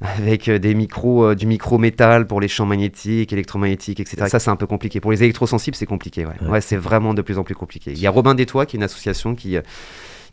[0.00, 4.26] avec euh, des micros, euh, du micro-métal pour les champs magnétiques, électromagnétiques, etc.
[4.28, 5.00] Ça c'est un peu compliqué.
[5.00, 6.24] Pour les électrosensibles c'est compliqué.
[6.24, 6.48] Ouais, Ouais.
[6.48, 7.90] Ouais, c'est vraiment de plus en plus compliqué.
[7.92, 9.62] Il y a Robin Détois qui est une association qui, euh,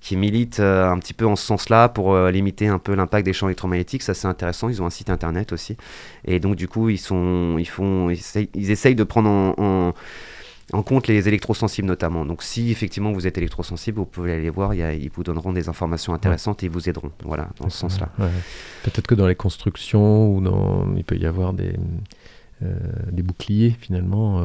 [0.02, 3.26] qui milite euh, un petit peu en ce sens-là pour euh, limiter un peu l'impact
[3.26, 4.04] des champs électromagnétiques.
[4.04, 4.70] Ça c'est intéressant.
[4.70, 5.78] Ils ont un site internet aussi.
[6.26, 9.56] Et donc du coup ils, sont, ils, font, ils, essayent, ils essayent de prendre en-
[9.58, 9.94] en
[10.74, 12.26] en compte les électrosensibles notamment.
[12.26, 15.24] Donc si effectivement vous êtes électrosensible, vous pouvez aller les voir, y a- ils vous
[15.24, 17.12] donneront des informations intéressantes et ils vous aideront.
[17.24, 18.10] Voilà, dans ce sens-là.
[18.20, 18.30] Ouais.
[18.84, 21.74] Peut-être que dans les constructions ou dans, il peut y avoir des,
[22.62, 24.44] des boucliers finalement euh,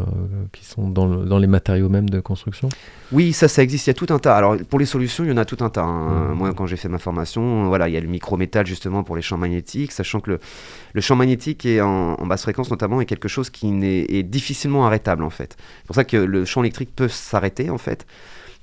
[0.52, 2.68] qui sont dans, le- dans les matériaux même de construction.
[3.12, 4.36] Oui, ça, ça existe, il y a tout un tas.
[4.36, 5.82] Alors pour les solutions, il y en a tout un tas.
[5.84, 6.30] hein.
[6.30, 6.34] Mhm.
[6.38, 9.22] Moi, quand j'ai fait ma formation, voilà, il y a le micrométal justement pour les
[9.22, 10.40] champs magnétiques, sachant que le,
[10.92, 14.22] le champ magnétique est en, en basse fréquence notamment est quelque chose qui n'est- est
[14.24, 15.56] difficilement arrêtable en fait.
[15.80, 18.06] C'est pour ça que le champ électrique peut s'arrêter en fait.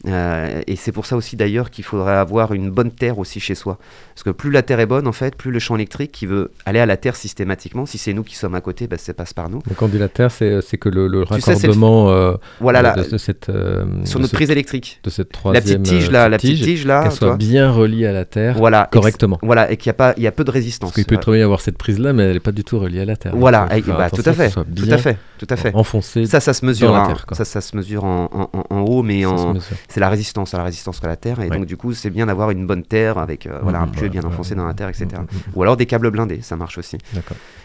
[0.06, 3.56] Euh, et c'est pour ça aussi d'ailleurs qu'il faudrait avoir une bonne terre aussi chez
[3.56, 3.80] soi.
[4.14, 6.52] Parce que plus la terre est bonne, en fait, plus le champ électrique qui veut
[6.68, 9.34] aller à la terre systématiquement, si c'est nous qui sommes à côté, bah, ça passe
[9.34, 9.58] par nous.
[9.68, 12.82] Donc quand on dit la terre, c'est c'est que le, le sais, raccordement euh, Voilà,
[12.84, 15.00] la- de- de cette, euh, sur notre ce- prise électrique.
[15.04, 17.72] de cette La troisième petite tige euh, là, la petite tige là, qu'elle soit bien
[17.72, 19.40] reliée à la terre Voilà, correctement.
[19.42, 20.90] Voilà, et qu'il y a peu de résistance.
[20.92, 22.64] Parce qu'il peut très bien y avoir cette prise là, mais elle n'est pas du
[22.64, 23.34] tout reliée à la terre.
[23.36, 25.74] Voilà, et- bah, tout à fait, tout à fait, tout à fait.
[25.76, 26.26] enfoncé.
[26.28, 29.02] Ça, ça se mesure, la terre, ça, ça se mesure en, en- en- en haut,
[29.02, 29.54] mais Ça en.
[29.90, 31.58] C'est la résistance à la résistance à la terre, et Ouais.
[31.58, 34.10] donc du coup, c'est bien d'avoir une bonne terre avec euh, voilà, un Mhm, tuyau
[34.10, 35.06] bien enfoncé dans la terre, etc.
[35.14, 35.42] Mhm, mhm.
[35.56, 36.98] Ou alors des câbles blindés, ça marche aussi.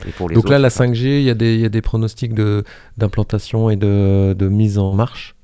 [0.07, 1.83] Et pour les Donc là, la ça- 5G, il y, a des- y a des
[1.83, 2.65] pronostics de-
[2.97, 5.35] d'implantation et de, de mise en marche?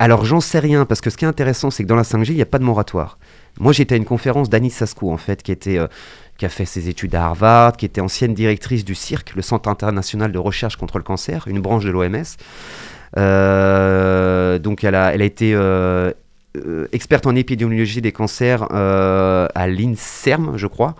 [0.00, 2.28] Alors j'en sais rien, parce que ce qui est intéressant, c'est que dans la 5G,
[2.32, 3.18] il n'y a pas de moratoire.
[3.58, 5.88] Moi, j'étais à une conférence d'Annie Saskou, en fait, qui, était, euh,
[6.36, 9.68] qui a fait ses études à Harvard, qui était ancienne directrice du CIRC, le Centre
[9.68, 12.22] international de recherche contre le cancer, une branche de l'OMS.
[13.16, 16.12] Euh, donc elle a, elle a été euh,
[16.56, 20.94] euh, experte en épidémiologie des cancers à l'INSERM, je crois.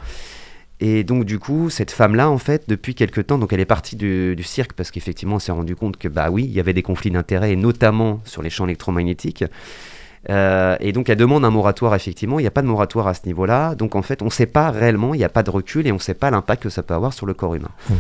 [0.81, 3.97] Et donc du coup, cette femme-là, en fait, depuis quelque temps, donc elle est partie
[3.97, 6.83] du, cirque parce qu'effectivement, on s'est rendu compte que bah oui, il y avait des
[6.83, 9.45] conflits d'intérêts, notamment sur les champs électromagnétiques.
[10.29, 12.39] Et donc elle demande un moratoire, effectivement.
[12.39, 13.75] Il n'y a pas de moratoire à ce niveau-là.
[13.75, 15.91] Donc en fait, on ne sait pas réellement, il n'y a pas de recul et
[15.91, 17.71] on ne sait pas l'impact que ça peut avoir sur le corps humain.
[17.91, 17.97] Mhm.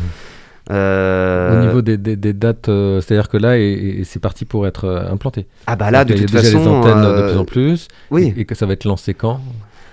[0.71, 4.45] Euh, Au niveau des, des- des dates, euh, c'est-à-dire que là, et, et c'est parti
[4.45, 5.47] pour être euh, implanté.
[5.67, 7.29] Ah bah là, de Donc, il y a toute déjà façon, des antennes de euh,
[7.31, 7.89] plus en plus.
[8.11, 8.35] oui.
[8.37, 9.41] Et, et que ça va être lancé quand?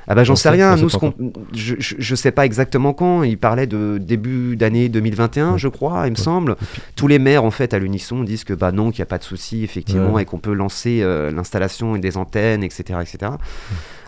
[0.08, 0.76] Ah bah j'en sais rien.
[0.76, 1.14] Nous, pas ce qu'on-
[1.54, 3.24] je, je, sais pas exactement quand.
[3.24, 5.58] Il parlait de début d'année 2021, Ouais.
[5.58, 6.22] je crois, il me Ouais.
[6.24, 6.58] semble.
[6.96, 9.18] Tous les maires, en fait, à l'unisson, disent que bah non, qu'il n'y a pas
[9.18, 10.22] de souci, effectivement, Ouais.
[10.22, 11.02] et qu'on peut lancer
[11.34, 13.32] l'installation des antennes, etc., etc.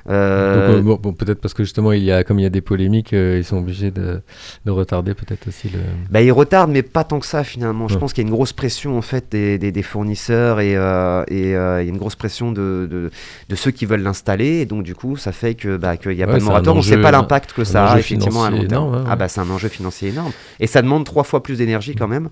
[0.10, 2.50] Euh, Donc, euh, bon, peut-être parce que justement, il y a, comme il y a
[2.50, 4.22] des polémiques, euh, ils sont obligés de,
[4.66, 5.80] de retarder peut-être aussi le.
[6.10, 7.88] Bah, ils retardent, mais pas tant que ça finalement.
[7.88, 10.72] Je pense qu'il y a une grosse pression en fait des, des- des fournisseurs et,
[10.72, 13.12] et, il y a une grosse pression de, de,
[13.50, 14.60] de ceux qui veulent l'installer.
[14.62, 16.76] Et donc du coup, ça fait que bah, qu'il n'y a Ouais, pas de moratoire.
[16.76, 18.72] On ne sait pas l'impact que ça a effectivement à long terme.
[18.72, 20.32] énorme, hein, Ah bah c'est un enjeu financier énorme.
[20.60, 22.30] Et ça demande trois fois plus d'énergie quand même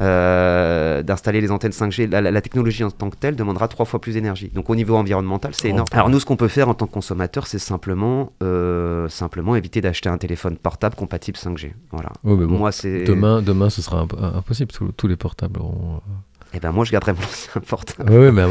[0.00, 2.10] euh, d'installer les antennes 5G.
[2.10, 4.50] La, la- la technologie en tant que telle demandera trois fois plus d'énergie.
[4.54, 5.86] Donc au niveau environnemental, c'est énorme.
[5.92, 7.13] Alors nous, ce qu'on peut faire en tant que consommateur,
[7.46, 11.72] c'est simplement, euh, simplement éviter d'acheter un téléphone portable compatible 5G.
[11.92, 12.10] Voilà.
[12.24, 14.72] Ouais, mais bon, Moi, c'est Demain, demain, ce sera imp- impossible.
[14.72, 16.00] Tous, tous les portables auront.
[16.56, 18.12] Eh ben moi je garderai mon ancien portable.
[18.12, 18.44] Oui, mais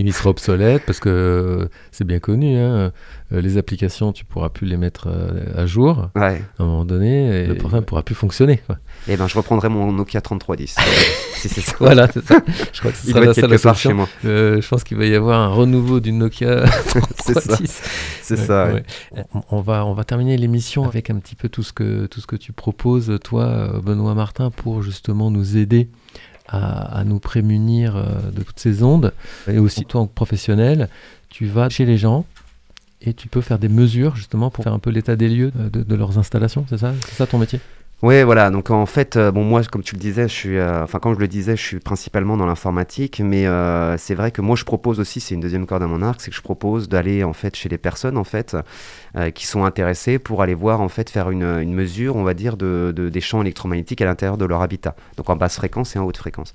[0.00, 2.56] il sera obsolète parce que euh, c'est bien connu.
[2.56, 2.90] hein,
[3.32, 6.42] euh, les applications, tu pourras plus les mettre euh, à jour Ouais.
[6.58, 8.60] à un moment donné et le portable pourra plus fonctionner.
[8.66, 8.78] quoi.
[9.08, 10.74] Eh ben je reprendrai mon Nokia 3310.
[11.34, 11.74] si c'est ça.
[11.78, 12.40] Voilà, c'est ça.
[12.72, 14.08] Je crois que ce sera la seule chez moi.
[14.24, 16.64] Euh, je pense qu'il va y avoir un renouveau du Nokia
[17.24, 17.40] C'est ça.
[17.56, 17.82] 36.
[18.22, 18.66] C'est ça.
[18.68, 18.82] ouais.
[19.14, 19.24] ouais.
[19.34, 22.20] On, on va, on va terminer l'émission avec un petit peu tout ce que, tout
[22.20, 25.88] ce que tu proposes, toi, Benoît Martin, pour justement nous aider
[26.50, 29.12] à, nous prémunir euh, de toutes ces ondes.
[29.48, 30.88] Et aussi, toi, en professionnel,
[31.28, 32.24] tu vas chez les gens
[33.00, 35.70] et tu peux faire des mesures justement pour faire un peu l'état des lieux euh,
[35.70, 36.92] de, de leurs installations, c'est ça?
[37.06, 37.60] C'est ça ton métier?
[38.02, 38.48] Ouais, voilà.
[38.48, 41.18] Donc en fait, euh, bon moi, comme tu le disais, je suis, euh, enfin je
[41.18, 45.00] le disais, je suis principalement dans l'informatique, mais euh, c'est vrai que moi je propose
[45.00, 47.54] aussi, c'est une deuxième corde à mon arc, c'est que je propose d'aller en fait
[47.54, 48.56] chez les personnes en fait
[49.34, 52.92] qui sont intéressées pour aller voir en fait faire une, mesure, on va dire, de,
[52.94, 56.04] de- des champs électromagnétiques à l'intérieur de leur habitat, donc en basse fréquence et en
[56.04, 56.52] haute fréquence.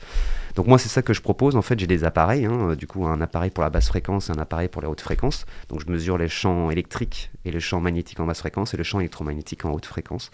[0.56, 1.56] Donc moi c'est ça que je propose.
[1.58, 4.32] En fait, j'ai des appareils, hein, du coup un appareil pour la basse fréquence et
[4.32, 5.46] un appareil pour la haute fréquence.
[5.70, 8.84] Donc je mesure les champs électriques et les champs magnétiques en basse fréquence et le
[8.84, 10.32] champ électromagnétique en haute fréquence.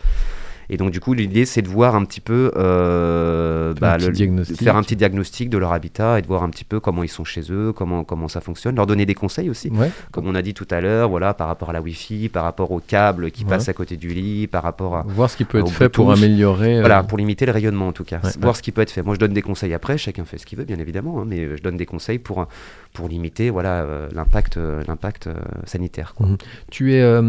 [0.74, 2.52] Et donc, du coup, l'idée, c'est de voir un petit peu.
[2.56, 4.58] euh, Faire un petit le- diagnostic.
[4.58, 7.04] de faire un petit diagnostic de leur habitat et de voir un petit peu comment
[7.04, 9.70] ils sont chez eux, comment, comment ça fonctionne, leur donner des conseils aussi.
[9.70, 9.92] Ouais.
[10.12, 12.72] Comme on a dit tout à l'heure, voilà, par rapport à la Wi-Fi, par rapport
[12.72, 13.50] aux câbles qui Ouais.
[13.50, 15.04] passent à côté du lit, par rapport à.
[15.08, 16.78] Voir ce qui peut au être fait pour améliorer.
[16.78, 18.20] euh, Voilà, pour limiter le rayonnement en tout cas.
[18.24, 19.02] Ouais, voir ce qui peut être fait.
[19.04, 21.40] Moi, je donne des conseils après, chacun fait ce qu'il veut, bien évidemment, hein, mais
[21.42, 22.48] euh, je donne des conseils pour,
[22.94, 25.34] pour limiter voilà, euh, l'impact euh, l'impact euh,
[25.66, 26.14] sanitaire.
[26.16, 26.28] quoi.
[26.70, 27.22] Tu es, euh,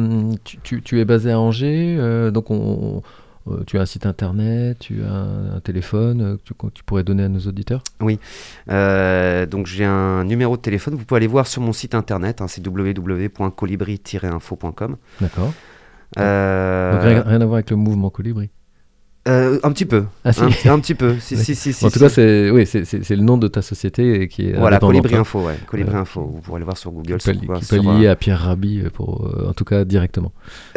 [0.44, 3.02] tu, tu- tu es basé à Angers, euh, donc on,
[3.48, 6.84] euh, tu as un site internet, tu as un, téléphone euh, que tu, que tu
[6.84, 7.82] pourrais donner à nos auditeurs
[8.70, 12.40] Euh, donc j'ai un numéro de téléphone, vous pouvez aller voir sur mon site internet,
[12.40, 14.96] hein, c'est www.colibri-info.com.
[15.20, 15.52] D'accord.
[16.18, 18.50] Euh, Donc rien, rien à voir avec le mouvement Colibri.
[19.28, 20.40] Euh, un petit peu, Ah, si.
[20.42, 21.44] un, petit- un petit peu, si, Oui.
[21.44, 24.48] si, si, si, en tout cas, c'est oui, c'est le nom de ta société qui
[24.48, 27.18] est Voilà, Colibri hein, Info, ouais, Colibri Euh, Info, vous pourrez le voir sur Google.
[27.18, 29.64] qui peut, sur quoi, qui peut sur, lier euh, à Pierre Rabhi, pour, en tout
[29.64, 30.32] cas directement.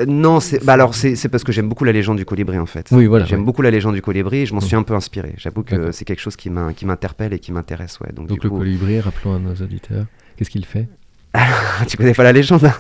[0.08, 2.88] non, c'est bah alors c'est parce que j'aime beaucoup la légende du colibri en fait.
[2.92, 3.26] Oui, voilà.
[3.26, 3.46] J'aime ouais.
[3.46, 4.64] beaucoup la légende du colibri et je m'en Mm.
[4.64, 5.34] suis un peu inspiré.
[5.38, 8.12] J'avoue que c'est quelque chose qui m'in- qui m'interpelle et qui m'intéresse, ouais.
[8.14, 10.06] Donc, Donc du le coup, Colibri, rappelons à nos auditeurs,
[10.38, 10.88] qu'est-ce qu'il fait?
[11.88, 12.74] Tu connais pas la légende hein?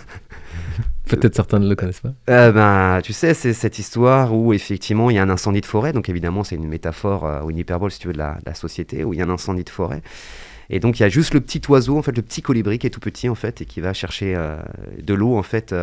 [1.07, 2.13] Peut-être certains ne le connaissent pas.
[2.29, 5.65] Euh, ben, tu sais, c'est cette histoire où effectivement il y a un incendie de
[5.65, 5.93] forêt.
[5.93, 8.43] Donc évidemment, c'est une métaphore euh, ou une hyperbole, si tu veux, de la, de
[8.45, 10.01] la société, où il y a un incendie de forêt.
[10.71, 12.87] Et donc il y a juste le petit oiseau, en fait, le petit colibri qui
[12.87, 14.57] est tout petit en fait et qui va chercher euh,
[14.99, 15.75] de l'eau en fait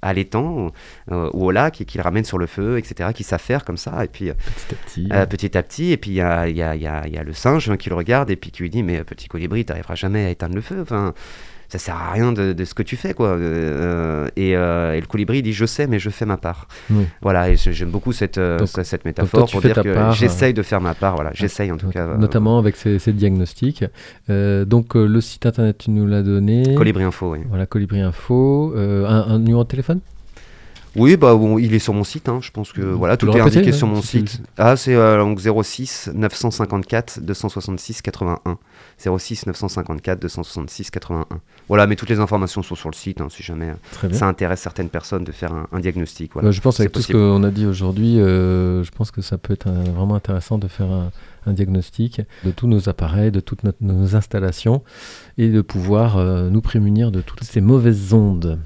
[0.00, 0.70] à l'étang
[1.10, 3.10] ou au lac et qui le ramène sur le feu, etc.
[3.14, 5.36] Qui s'affaire comme ça et puis Petit à petit.
[5.36, 5.92] petit à petit.
[5.92, 7.34] Et puis il y a, il y a- il y a- il y a le
[7.34, 10.24] singe hein, qui le regarde et puis qui lui dit mais petit colibri, t'arriveras jamais
[10.24, 10.78] à éteindre le feu.
[10.80, 11.12] Enfin,
[11.70, 13.28] ça sert à rien de, de ce que tu fais quoi.
[13.28, 16.66] Euh, et, euh, et le colibri dit je sais mais je fais ma part.
[16.90, 17.04] Oui.
[17.22, 19.94] Voilà et j'aime beaucoup cette euh, Donc- cette, cette toi, métaphore tu pour dire que
[20.12, 21.14] j'essaye de faire ma part.
[21.14, 22.06] Voilà, j'essaye en tout Not- cas.
[22.06, 23.84] euh, Notamment avec ces, ces diagnostics.
[24.28, 26.74] Euh, donc euh, le site internet, tu nous l'as donné.
[26.74, 27.38] Colibri Info, oui.
[27.48, 28.72] Voilà, Colibri Info.
[28.76, 30.00] Euh, un, un numéro de téléphone?
[30.96, 33.40] Oui, bah bon, il est sur mon site, hein, je pense que voilà, tout est
[33.40, 34.42] indiqué ouais, sur mon site.
[34.58, 38.58] Ah, c'est euh, donc 06 954 266 81.
[39.00, 41.26] 06 954 266 81.
[41.68, 44.18] Voilà, mais toutes les informations sont sur le site, hein, si jamais euh, Très bien.
[44.18, 46.32] ça intéresse certaines personnes de faire un, un diagnostic.
[46.34, 46.48] Voilà.
[46.48, 47.18] Bah, je pense avec tout possible.
[47.18, 50.58] ce qu'on a dit aujourd'hui, euh, je pense que ça peut être un- vraiment intéressant
[50.58, 51.10] de faire un,
[51.46, 54.82] un diagnostic de tous nos appareils, de toutes notre- nos installations
[55.38, 58.58] et de pouvoir euh, nous prémunir de toutes ces mauvaises ondes.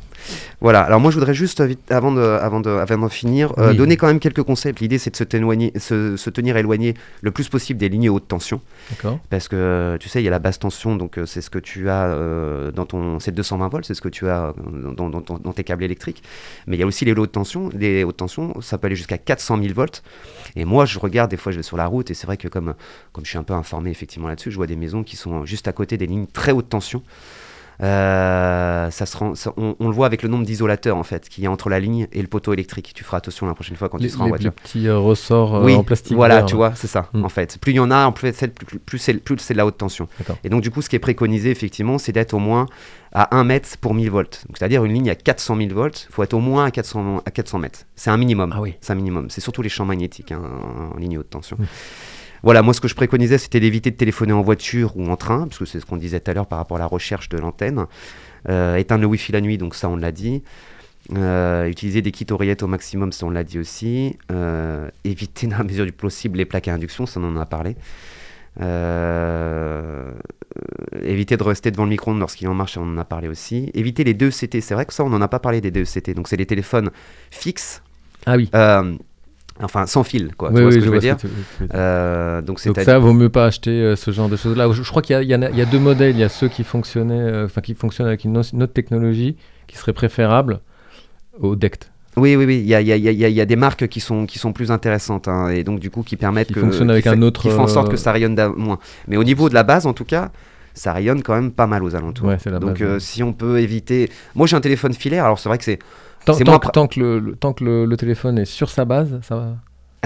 [0.61, 3.53] Voilà, alors moi je voudrais juste, euh, vite, avant de, avant de, avant d'en finir,
[3.59, 3.77] euh, Oui.
[3.77, 4.81] donner quand même quelques concepts.
[4.81, 8.27] L'idée c'est de se, téloigner- se, se tenir éloigné le plus possible des lignes haute
[8.27, 8.61] tension.
[8.91, 11.59] D'accord Parce que tu sais, il y a la basse tension, donc c'est ce que
[11.59, 13.21] tu as euh, dans ton.
[13.21, 14.55] C'est 220 volts, c'est ce que tu as
[14.97, 16.23] dans, dans- dans- dans tes câbles électriques.
[16.67, 17.69] Mais il y a aussi les hautes tensions.
[17.75, 20.03] Les hautes tensions, ça peut aller jusqu'à 400 000 volts.
[20.57, 22.49] Et moi, je regarde, des fois, je vais sur la route, et c'est vrai que
[22.49, 22.64] comme,
[23.13, 25.69] comme je suis un peu informé effectivement là-dessus, je vois des maisons qui sont juste
[25.69, 27.03] à côté des lignes très haute tension.
[27.83, 31.29] Euh, ça se rend, ça- on, on le voit avec le nombre d'isolateurs en fait
[31.29, 32.93] qu'il y a entre la ligne et le poteau électrique.
[32.95, 34.97] Tu feras attention la prochaine fois quand les, tu seras en voiture les petits euh,
[34.97, 36.15] ressorts euh, oui, en plastique.
[36.15, 37.25] Voilà, vert, tu vois, c'est ça, Mm.
[37.25, 37.59] en fait.
[37.61, 38.99] Plus il y en a, en plus, c'est- plus, plus
[39.41, 40.07] c'est de la haute tension.
[40.45, 42.67] Et donc, du coup, ce qui est préconisé, effectivement, c'est d'être au moins
[43.13, 44.45] à 1 mètre pour 1000 volts.
[44.57, 47.31] C'est-à-dire une ligne à 400 000 volts, il faut être au moins à 400, à
[47.33, 47.81] 400 mètres.
[47.97, 48.53] C'est un minimum.
[48.55, 48.75] Ah oui.
[48.81, 49.31] C'est un minimum.
[49.31, 50.43] C'est surtout les champs magnétiques hein,
[50.95, 51.57] en ligne haute tension.
[51.59, 51.65] Mm.
[52.45, 55.49] Voilà, moi, ce que je préconisais, c'était d'éviter de téléphoner en voiture ou en train,
[55.49, 57.39] parce que c'est ce qu'on disait tout à l'heure par rapport à la recherche de
[57.39, 57.87] l'antenne.
[58.51, 60.43] Euh, éteindre le Wi-Fi la nuit, donc ça, on l'a dit.
[61.13, 64.19] Euh, utiliser des kits oreillettes au maximum, ça on l'a dit aussi.
[64.31, 67.47] Euh, éviter dans la mesure du possible les plaques à induction, ça on en a
[67.47, 67.77] parlé.
[68.61, 70.13] Euh,
[71.03, 73.71] éviter de rester devant le micro-ondes lorsqu'il en marche, on en a parlé aussi.
[73.75, 75.85] Éviter les deux CT, c'est vrai que ça on n'en a pas parlé des deux
[75.85, 76.15] CT.
[76.15, 76.91] Donc c'est les téléphones
[77.31, 77.83] fixes,
[78.27, 78.51] Ah oui.
[79.63, 80.51] Enfin sans fil, quoi.
[80.51, 81.69] oui, tu vois oui, ce que je veux dire que tu- tu veux.
[81.75, 84.71] Euh, Donc c'est Donc ça, vaut mieux pas acheter euh, ce genre de choses-là.
[84.73, 86.17] Je, je crois qu'il y, a- y y deux modèles.
[86.17, 89.37] Il y a ceux qui fonctionnaient, euh, enfin qui fonctionnent avec une, autre technologie
[89.67, 90.61] qui serait préférable
[91.41, 91.91] au DECT.
[92.17, 92.59] Oui, oui, oui.
[92.59, 95.27] Il y a, il y il y des marques qui sont, qui sont plus intéressantes
[95.27, 97.51] hein, et donc du coup qui permettent Qui que, fonctionnent avec qui un autre, qui
[97.51, 98.79] font en sorte que ça rayonne moins.
[99.09, 100.31] Mais au niveau de la base, en tout cas,
[100.75, 102.29] ça rayonne quand même pas mal aux alentours.
[102.29, 103.01] Ouais, la donc base, euh, ouais.
[103.01, 105.79] si on peut éviter, moi j'ai un téléphone filaire, alors c'est vrai que c'est,
[106.25, 108.39] Tant, C'est tant moins que, pra- tant que le, le- tant que le, le téléphone
[108.39, 109.57] est sur sa base, ça va.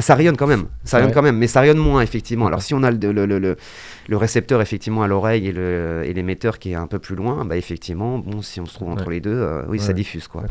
[0.01, 1.15] Ça rayonne quand même, ça rayonne Ouais.
[1.15, 2.47] quand même, mais ça rayonne moins effectivement.
[2.47, 6.13] Alors si on a le, le, le, le- récepteur effectivement à l'oreille et le- et
[6.15, 9.07] l'émetteur qui est un peu plus loin, bah effectivement, bon, si on se trouve entre
[9.09, 9.15] Ouais.
[9.15, 10.45] les deux, euh, oui, ça diffuse quoi.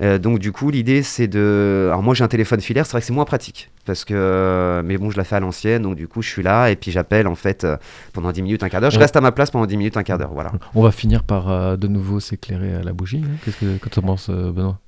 [0.00, 1.86] Euh, donc du coup, l'idée c'est de.
[1.88, 4.96] Alors moi j'ai un téléphone filaire, c'est vrai que c'est moins pratique parce que, mais
[4.98, 7.26] bon, je la fais à l'ancienne, donc du coup je suis là et puis j'appelle
[7.26, 7.76] en fait euh,
[8.12, 8.90] pendant 10 minutes, un quart d'heure.
[8.92, 10.52] Je reste à ma place pendant 10 minutes, un quart d'heure, voilà.
[10.74, 13.22] On va finir par de nouveau s'éclairer à la bougie.
[13.24, 13.36] hein.
[13.44, 14.78] Qu'est-ce que tu penses, Benoît?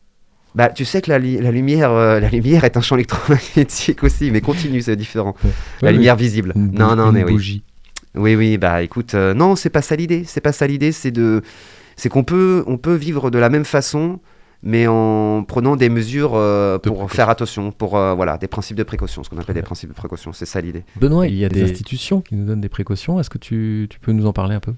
[0.55, 4.03] Bah tu sais que la, li- la lumière, euh, la lumière est un champ électromagnétique
[4.03, 5.35] aussi, mais continue, c'est différent.
[5.83, 6.53] la lumière visible.
[6.57, 7.33] non, non, une mais oui.
[7.33, 7.63] bougie.
[8.17, 10.25] Oui, oui, bah écoute, euh, non, c'est pas ça l'idée.
[10.27, 11.43] C'est pas ça l'idée, c'est de,
[11.95, 14.19] c'est qu'on peut, on peut vivre de la même façon,
[14.65, 17.15] mais en prenant des mesures euh, pour précaution.
[17.17, 19.95] faire attention, pour euh, voilà, des principes de précaution, ce qu'on appelle des principes de
[19.95, 20.33] précaution.
[20.33, 20.83] C'est ça l'idée.
[20.97, 23.21] Benoît, il y a des, Des- institutions qui nous donnent des précautions.
[23.21, 24.73] Est-ce que tu, tu peux nous en parler un peu?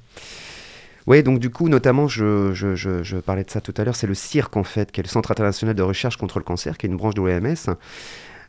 [1.06, 4.56] Oui, donc du coup, notamment, je, parlais de ça tout à l'heure, c'est le CIRC
[4.56, 6.96] en fait, qui est le Centre international de recherche contre le cancer, qui est une
[6.96, 7.76] branche de l'OMS,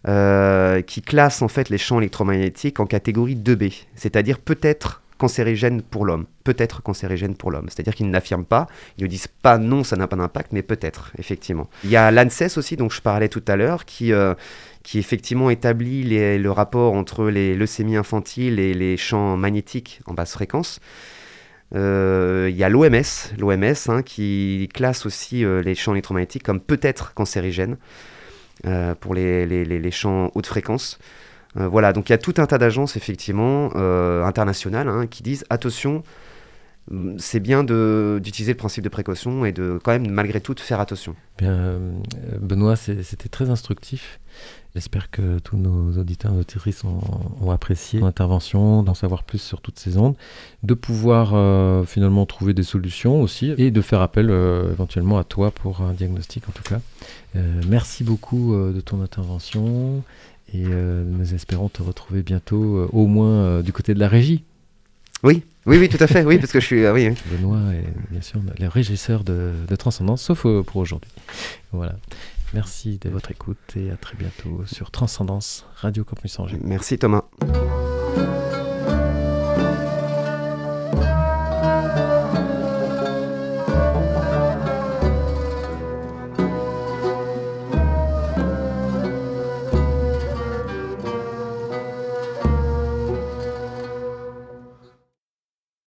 [0.07, 6.05] euh, qui classe en fait les champs électromagnétiques en catégorie 2B, c'est-à-dire peut-être cancérigène pour
[6.05, 7.67] l'homme, peut-être cancérigène pour l'homme.
[7.69, 11.11] C'est-à-dire qu'ils n'affirment pas, ils ne disent pas non, ça n'a pas d'impact, mais peut-être,
[11.17, 11.69] effectivement.
[11.83, 14.33] Il y a l'ANSES aussi, dont je parlais tout à l'heure, qui, euh,
[14.83, 20.33] qui effectivement établit le rapport entre les leucémies infantiles et les champs magnétiques en basse
[20.33, 20.81] fréquence.
[21.75, 23.01] Euh, Il y a l'OMS,
[23.37, 27.77] l'OMS hein, qui classe aussi euh, les champs électromagnétiques comme peut-être cancérigènes
[28.65, 30.99] euh, pour les, champs haute fréquence.
[31.55, 33.75] Voilà, donc il y a tout un tas d'agences effectivement
[34.25, 36.01] internationales hein, qui disent attention,
[37.17, 40.79] c'est bien d'utiliser le principe de précaution et de quand même malgré tout de faire
[40.79, 41.15] attention.
[41.37, 41.91] Bien, euh,
[42.41, 44.19] Benoît, c'était très instructif.
[44.75, 46.99] J'espère que tous nos auditeurs et auditrices ont,
[47.41, 50.15] ont apprécié ton intervention, d'en savoir plus sur toutes ces ondes,
[50.63, 55.23] de pouvoir euh, finalement trouver des solutions aussi et de faire appel euh, éventuellement à
[55.23, 56.81] toi pour un diagnostic en tout cas.
[57.35, 60.01] Euh, merci beaucoup de ton intervention
[60.51, 64.43] et nous espérons te retrouver bientôt, au moins du côté de la régie.
[65.23, 66.85] Oui, Oui, oui, tout à fait, oui, parce que je suis.
[66.85, 67.15] ah oui, oui.
[67.31, 71.11] Benoît est bien sûr le régisseur de, de Transcendance, sauf euh, pour aujourd'hui.
[71.71, 71.95] Voilà.
[72.53, 76.59] Merci de votre écoute et à très bientôt sur Transcendance Radio Campus Angers.
[76.61, 77.23] Merci Thomas.